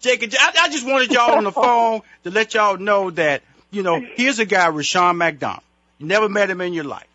Jacob, 0.00 0.30
I, 0.38 0.52
I 0.62 0.68
just 0.68 0.86
wanted 0.86 1.12
y'all 1.12 1.36
on 1.38 1.44
the 1.44 1.52
phone 1.64 2.02
to 2.24 2.30
let 2.30 2.54
y'all 2.54 2.76
know 2.76 3.10
that, 3.12 3.42
you 3.70 3.82
know, 3.82 4.00
here's 4.16 4.38
a 4.38 4.44
guy, 4.44 4.68
Rushion 4.68 5.16
McDonald. 5.16 5.62
You 5.98 6.06
never 6.06 6.28
met 6.28 6.50
him 6.50 6.60
in 6.60 6.72
your 6.74 6.84
life. 6.84 7.06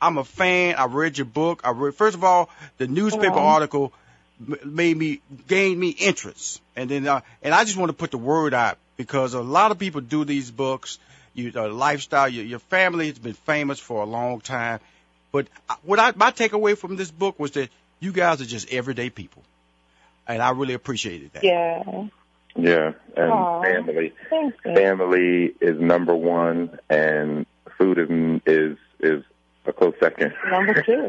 I'm 0.00 0.18
a 0.18 0.24
fan. 0.24 0.74
I 0.76 0.84
read 0.84 1.16
your 1.16 1.24
book. 1.24 1.62
I 1.64 1.70
read, 1.70 1.94
first 1.94 2.14
of 2.14 2.22
all, 2.22 2.50
the 2.76 2.86
newspaper 2.86 3.36
Mhm. 3.36 3.42
article 3.46 3.92
made 4.64 4.96
me 4.96 5.20
gain 5.48 5.78
me 5.78 5.88
interest, 5.90 6.60
and 6.74 6.90
then 6.90 7.06
uh, 7.06 7.20
and 7.42 7.54
I 7.54 7.64
just 7.64 7.76
want 7.76 7.90
to 7.90 7.94
put 7.96 8.10
the 8.10 8.18
word 8.18 8.54
out 8.54 8.78
because 8.96 9.34
a 9.34 9.40
lot 9.40 9.70
of 9.70 9.78
people 9.78 10.00
do 10.00 10.24
these 10.24 10.50
books. 10.50 10.98
You 11.34 11.52
uh, 11.54 11.68
lifestyle, 11.68 12.28
your, 12.28 12.44
your 12.44 12.58
family 12.58 13.08
has 13.08 13.18
been 13.18 13.34
famous 13.34 13.78
for 13.78 14.02
a 14.02 14.06
long 14.06 14.40
time, 14.40 14.80
but 15.32 15.48
I- 15.68 15.76
what 15.82 15.98
I 15.98 16.12
my 16.16 16.30
takeaway 16.30 16.76
from 16.76 16.96
this 16.96 17.10
book 17.10 17.38
was 17.38 17.52
that 17.52 17.70
you 18.00 18.12
guys 18.12 18.40
are 18.40 18.46
just 18.46 18.72
everyday 18.72 19.10
people, 19.10 19.42
and 20.26 20.42
I 20.42 20.50
really 20.50 20.74
appreciated 20.74 21.32
that. 21.34 21.44
Yeah. 21.44 22.08
Yeah, 22.58 22.92
and 23.16 23.32
Aw. 23.32 23.62
family. 23.62 24.14
Thank 24.30 24.54
you. 24.64 24.74
Family 24.74 25.54
is 25.60 25.78
number 25.78 26.14
one, 26.14 26.78
and 26.88 27.44
food 27.76 27.98
is 27.98 28.40
is 28.46 28.78
is 29.00 29.24
a 29.68 29.72
close 29.72 29.94
second. 30.00 30.32
Number 30.50 30.82
two. 30.82 31.08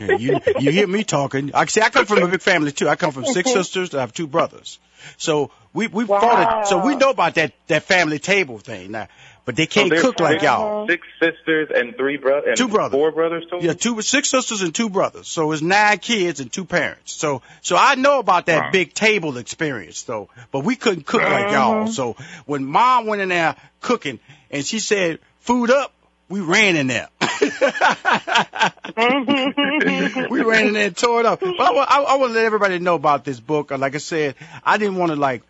Yeah, 0.00 0.16
you 0.16 0.40
you 0.58 0.70
hear 0.70 0.86
me 0.86 1.04
talking. 1.04 1.52
I 1.54 1.66
see. 1.66 1.80
I 1.80 1.90
come 1.90 2.06
from 2.06 2.22
a 2.22 2.28
big 2.28 2.40
family 2.40 2.72
too. 2.72 2.88
I 2.88 2.96
come 2.96 3.12
from 3.12 3.26
six 3.26 3.52
sisters. 3.58 3.94
I 3.94 4.00
have 4.00 4.12
two 4.12 4.26
brothers. 4.26 4.78
So 5.16 5.50
we 5.72 5.86
we 5.86 6.06
fought 6.06 6.62
it. 6.62 6.68
So 6.68 6.84
we 6.84 6.96
know 6.96 7.10
about 7.10 7.34
that 7.34 7.52
that 7.68 7.84
family 7.84 8.18
table 8.18 8.58
thing 8.58 8.92
now. 8.92 9.08
But 9.46 9.56
they 9.56 9.66
can't 9.66 9.88
So 9.88 9.94
there's 9.94 10.02
cook 10.02 10.20
like 10.20 10.42
y'all. 10.42 10.82
Uh-huh. 10.82 10.86
Six 10.88 11.06
sisters 11.20 11.68
and 11.74 11.96
three 11.96 12.18
brothers. 12.18 12.58
Two 12.58 12.68
brothers. 12.68 12.96
Four 12.96 13.10
brothers 13.10 13.44
too. 13.50 13.58
Yeah, 13.60 13.72
two 13.72 14.00
six 14.02 14.28
sisters 14.28 14.62
and 14.62 14.74
two 14.74 14.90
brothers. 14.90 15.28
So 15.28 15.50
it's 15.52 15.62
nine 15.62 15.98
kids 15.98 16.40
and 16.40 16.52
two 16.52 16.64
parents. 16.64 17.12
So 17.12 17.42
so 17.62 17.76
I 17.76 17.94
know 17.94 18.18
about 18.18 18.46
that 18.46 18.64
Wow. 18.64 18.70
big 18.70 18.94
table 18.94 19.38
experience 19.38 20.02
though. 20.02 20.28
But 20.52 20.60
we 20.60 20.76
couldn't 20.76 21.06
cook 21.06 21.22
like 21.22 21.46
uh-huh. 21.46 21.54
y'all. 21.54 21.86
So 21.88 22.16
when 22.46 22.64
mom 22.64 23.06
went 23.06 23.22
in 23.22 23.30
there 23.30 23.56
cooking 23.80 24.20
and 24.50 24.64
she 24.64 24.78
said 24.78 25.18
food 25.40 25.70
up, 25.70 25.92
we 26.28 26.40
ran 26.40 26.76
in 26.76 26.86
there. 26.86 27.08
We 30.30 30.42
ran 30.42 30.68
in 30.68 30.72
there 30.74 30.86
and 30.86 30.96
tore 30.96 31.20
it 31.20 31.26
up. 31.26 31.40
But 31.40 31.60
I, 31.60 31.72
I, 31.72 32.00
I 32.00 32.16
want 32.16 32.30
to 32.30 32.34
let 32.34 32.44
everybody 32.44 32.78
know 32.78 32.94
about 32.94 33.24
this 33.24 33.40
book. 33.40 33.72
Uh, 33.72 33.78
Like 33.78 33.94
I 33.94 33.98
said, 33.98 34.34
I 34.64 34.78
didn't 34.78 34.96
want 34.96 35.10
to 35.10 35.16
like 35.16 35.42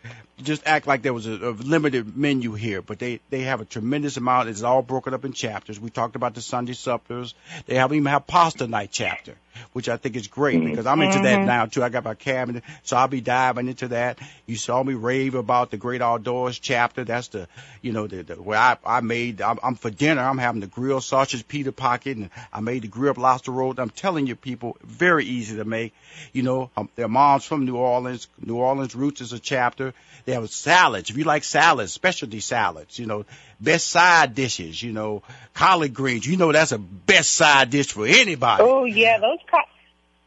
just 0.43 0.67
act 0.67 0.87
like 0.87 1.03
there 1.03 1.13
was 1.13 1.27
a, 1.27 1.33
a 1.33 1.51
limited 1.53 2.17
menu 2.17 2.55
here, 2.55 2.83
but 2.83 2.99
they 2.99 3.21
they 3.31 3.43
have 3.43 3.61
a 3.61 3.65
tremendous 3.65 4.17
amount. 4.17 4.49
It's 4.49 4.63
all 4.63 4.83
broken 4.83 5.15
up 5.15 5.25
in 5.25 5.33
chapters. 5.33 5.79
We 5.79 5.91
talked 5.91 6.17
about 6.17 6.35
the 6.35 6.41
Sunday 6.41 6.73
suppers. 6.73 7.35
They 7.67 7.77
have 7.77 7.93
even 7.93 8.07
have 8.07 8.27
pasta 8.27 8.67
night 8.67 8.91
chapter. 8.93 9.37
Which 9.73 9.89
I 9.89 9.97
think 9.97 10.17
is 10.17 10.27
great 10.27 10.51
Mm-hmm. 10.51 10.71
because 10.71 10.87
I'm 10.87 11.01
into 11.03 11.21
that 11.21 11.45
now 11.45 11.67
too. 11.67 11.83
I 11.83 11.89
got 11.91 12.05
my 12.05 12.15
cabinet, 12.15 12.65
so 12.83 12.97
I'll 12.97 13.09
be 13.09 13.21
diving 13.21 13.69
into 13.69 13.89
that. 13.89 14.19
You 14.47 14.57
saw 14.57 14.83
me 14.83 14.95
rave 14.95 15.35
about 15.35 15.71
the 15.71 15.77
Great 15.77 16.03
Outdoors 16.03 16.59
chapter. 16.59 17.05
That's 17.05 17.29
the, 17.29 17.47
you 17.83 17.93
know, 17.93 18.07
the, 18.07 18.23
the 18.23 18.35
where 18.35 18.59
I 18.59 18.77
I 18.85 19.01
made. 19.01 19.41
I'm, 19.41 19.59
I'm 19.63 19.75
for 19.77 19.91
dinner. 19.91 20.23
I'm 20.23 20.39
having 20.39 20.61
the 20.61 20.67
grilled 20.67 21.05
sausage 21.05 21.47
pita 21.47 21.73
pocket, 21.73 22.17
and 22.17 22.31
I 22.53 22.61
made 22.61 22.83
the 22.83 22.89
grilled 22.89 23.19
lobster 23.19 23.53
roll. 23.53 23.75
I'm 23.79 23.91
telling 23.91 24.27
you, 24.27 24.35
people, 24.37 24.77
very 24.83 25.25
easy 25.25 25.57
to 25.57 25.65
make. 25.65 25.95
You 26.33 26.43
know, 26.43 26.71
um, 26.77 26.89
their 26.97 27.09
moms 27.09 27.45
from 27.45 27.65
New 27.65 27.77
Orleans. 27.77 28.29
New 28.45 28.57
Orleans 28.57 28.95
roots 28.95 29.21
is 29.21 29.33
a 29.33 29.39
chapter. 29.39 29.95
They 30.25 30.33
have 30.33 30.51
salads. 30.51 31.11
If 31.11 31.17
you 31.17 31.25
like 31.25 31.45
salads, 31.45 31.93
specialty 31.93 32.41
salads, 32.41 32.99
you 32.99 33.07
know, 33.07 33.25
best 33.61 33.89
side 33.89 34.35
dishes, 34.35 34.83
you 34.83 34.93
know, 34.93 35.23
collard 35.55 35.95
greens. 35.95 36.27
You 36.27 36.37
know, 36.37 36.53
that's 36.53 36.73
a 36.73 36.79
best 36.79 37.33
side 37.33 37.71
dish 37.71 37.93
for 37.93 38.07
anybody. 38.07 38.63
Oh 38.65 38.85
yeah, 38.85 39.19
those 39.19 39.39
co- 39.51 39.59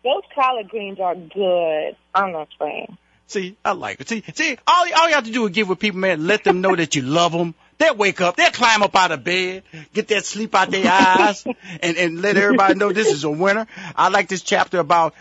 those 0.03 0.23
collard 0.35 0.69
greens 0.69 0.99
are 0.99 1.15
good. 1.15 1.95
I'm 2.13 2.31
not 2.31 2.49
saying. 2.59 2.97
See, 3.27 3.55
I 3.63 3.71
like 3.71 3.99
it. 3.99 4.09
See, 4.09 4.23
see, 4.33 4.57
all, 4.67 4.85
all 4.95 5.07
you 5.07 5.15
have 5.15 5.23
to 5.23 5.31
do 5.31 5.45
is 5.45 5.51
give 5.51 5.69
with 5.69 5.79
people, 5.79 5.99
man, 5.99 6.27
let 6.27 6.43
them 6.43 6.61
know 6.61 6.75
that 6.75 6.95
you 6.95 7.01
love 7.01 7.31
them. 7.31 7.55
They'll 7.77 7.95
wake 7.95 8.21
up, 8.21 8.35
they'll 8.35 8.51
climb 8.51 8.83
up 8.83 8.95
out 8.95 9.11
of 9.11 9.23
bed, 9.23 9.63
get 9.93 10.07
that 10.09 10.25
sleep 10.25 10.53
out 10.55 10.69
their 10.71 10.89
eyes, 10.91 11.43
and, 11.81 11.97
and 11.97 12.21
let 12.21 12.37
everybody 12.37 12.75
know 12.75 12.91
this 12.91 13.11
is 13.11 13.23
a 13.23 13.29
winner. 13.29 13.67
I 13.95 14.09
like 14.09 14.27
this 14.29 14.41
chapter 14.41 14.79
about 14.79 15.13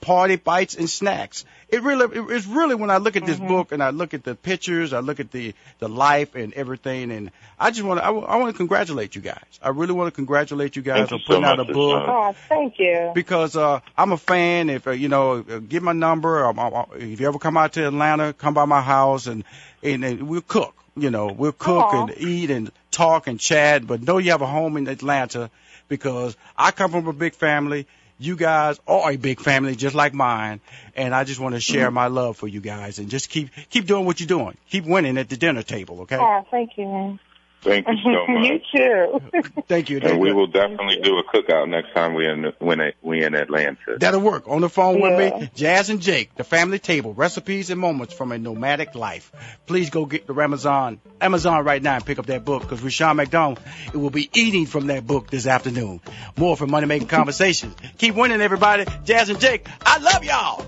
party 0.00 0.36
bites 0.36 0.74
and 0.74 0.88
snacks. 0.88 1.44
It 1.68 1.82
really, 1.82 2.04
it- 2.18 2.30
it's 2.30 2.46
really 2.46 2.74
when 2.74 2.90
I 2.90 2.96
look 2.96 3.16
at 3.16 3.26
this 3.26 3.38
book 3.38 3.72
and 3.72 3.82
I 3.82 3.90
look 3.90 4.14
at 4.14 4.24
the 4.24 4.34
pictures, 4.34 4.92
I 4.92 5.00
look 5.00 5.20
at 5.20 5.30
the, 5.30 5.54
the 5.80 5.88
life 5.88 6.34
and 6.34 6.54
everything, 6.54 7.10
and 7.12 7.30
I 7.58 7.70
just 7.70 7.82
want 7.82 8.00
to, 8.00 8.04
I, 8.04 8.10
want 8.10 8.52
to 8.54 8.56
congratulate 8.56 9.14
you 9.14 9.20
guys. 9.20 9.42
I 9.62 9.68
really 9.68 9.92
want 9.92 10.08
to 10.08 10.14
congratulate 10.16 10.76
you 10.76 10.82
guys 10.82 11.08
Thank 11.10 11.12
on 11.12 11.18
you 11.18 11.24
so 11.24 11.26
putting 11.26 11.44
out 11.44 11.60
a 11.60 11.64
book 11.64 11.74
Deshaun. 11.74 12.08
Oh, 12.08 12.34
thank 12.48 12.78
you. 12.78 13.12
because 13.14 13.54
uh, 13.56 13.80
I'm 13.98 14.12
a 14.12 14.16
fan. 14.16 14.70
If 14.70 14.86
uh, 14.86 14.92
you 14.92 15.08
know, 15.08 15.44
uh, 15.48 15.58
give 15.58 15.82
my 15.82 15.92
number. 15.92 16.44
Um, 16.46 16.58
uh, 16.58 16.84
if 16.94 17.20
you 17.20 17.28
ever 17.28 17.38
come 17.38 17.56
out 17.58 17.72
to 17.74 17.86
Atlanta, 17.86 18.32
come 18.32 18.54
by 18.54 18.64
my 18.64 18.80
house 18.80 19.26
and 19.26 19.44
and, 19.82 20.04
and 20.04 20.22
we'll 20.28 20.40
cook. 20.40 20.74
You 21.02 21.10
know, 21.10 21.26
we'll 21.26 21.52
cook 21.52 21.92
Aw. 21.92 22.06
and 22.06 22.14
eat 22.18 22.50
and 22.50 22.70
talk 22.90 23.26
and 23.26 23.38
chat. 23.38 23.86
But 23.86 24.02
know 24.02 24.18
you 24.18 24.30
have 24.32 24.42
a 24.42 24.46
home 24.46 24.76
in 24.76 24.88
Atlanta 24.88 25.50
because 25.88 26.36
I 26.56 26.70
come 26.70 26.90
from 26.90 27.06
a 27.06 27.12
big 27.12 27.34
family. 27.34 27.86
You 28.20 28.34
guys 28.34 28.80
are 28.88 29.12
a 29.12 29.16
big 29.16 29.40
family, 29.40 29.76
just 29.76 29.94
like 29.94 30.12
mine, 30.12 30.60
and 30.96 31.14
I 31.14 31.22
just 31.22 31.38
want 31.38 31.54
to 31.54 31.60
share 31.60 31.86
mm-hmm. 31.86 31.94
my 31.94 32.06
love 32.08 32.36
for 32.36 32.48
you 32.48 32.60
guys 32.60 32.98
and 32.98 33.08
just 33.08 33.30
keep 33.30 33.50
keep 33.70 33.86
doing 33.86 34.04
what 34.04 34.18
you're 34.18 34.26
doing. 34.26 34.56
Keep 34.70 34.86
winning 34.86 35.18
at 35.18 35.28
the 35.28 35.36
dinner 35.36 35.62
table, 35.62 36.00
okay? 36.00 36.16
Yeah, 36.16 36.42
thank 36.50 36.76
you. 36.76 36.86
man. 36.86 37.20
Thank 37.68 37.86
you 37.88 37.96
so 38.02 38.26
much. 38.28 38.46
you 38.46 38.60
too. 38.74 39.62
Thank 39.68 39.90
you. 39.90 40.00
And 40.02 40.20
we 40.20 40.30
you. 40.30 40.34
will 40.34 40.46
definitely 40.46 41.00
do 41.02 41.18
a 41.18 41.24
cookout 41.24 41.68
next 41.68 41.92
time 41.94 42.14
we 42.14 42.26
in 42.26 42.52
when 42.58 42.80
we 43.02 43.22
in 43.24 43.34
Atlanta. 43.34 43.98
That'll 43.98 44.20
work. 44.20 44.48
On 44.48 44.60
the 44.60 44.68
phone 44.68 45.00
with 45.00 45.18
me, 45.18 45.50
Jazz 45.54 45.90
and 45.90 46.00
Jake, 46.00 46.34
the 46.36 46.44
family 46.44 46.78
table, 46.78 47.14
recipes 47.14 47.70
and 47.70 47.80
moments 47.80 48.14
from 48.14 48.32
a 48.32 48.38
nomadic 48.38 48.94
life. 48.94 49.32
Please 49.66 49.90
go 49.90 50.06
get 50.06 50.26
the 50.26 50.34
Amazon, 50.34 51.00
Amazon 51.20 51.64
right 51.64 51.82
now 51.82 51.96
and 51.96 52.06
pick 52.06 52.18
up 52.18 52.26
that 52.26 52.44
book 52.44 52.62
because 52.62 52.82
Rushion 52.82 53.16
McDonald 53.16 53.60
it 53.86 53.96
will 53.96 54.10
be 54.10 54.30
eating 54.32 54.66
from 54.66 54.86
that 54.88 55.06
book 55.06 55.30
this 55.30 55.46
afternoon. 55.46 56.00
More 56.36 56.56
for 56.56 56.66
Money 56.66 56.86
Making 56.86 57.08
Conversations. 57.08 57.74
Keep 57.98 58.14
winning, 58.14 58.40
everybody. 58.40 58.86
Jazz 59.04 59.28
and 59.28 59.40
Jake, 59.40 59.66
I 59.84 59.98
love 59.98 60.24
y'all. 60.24 60.67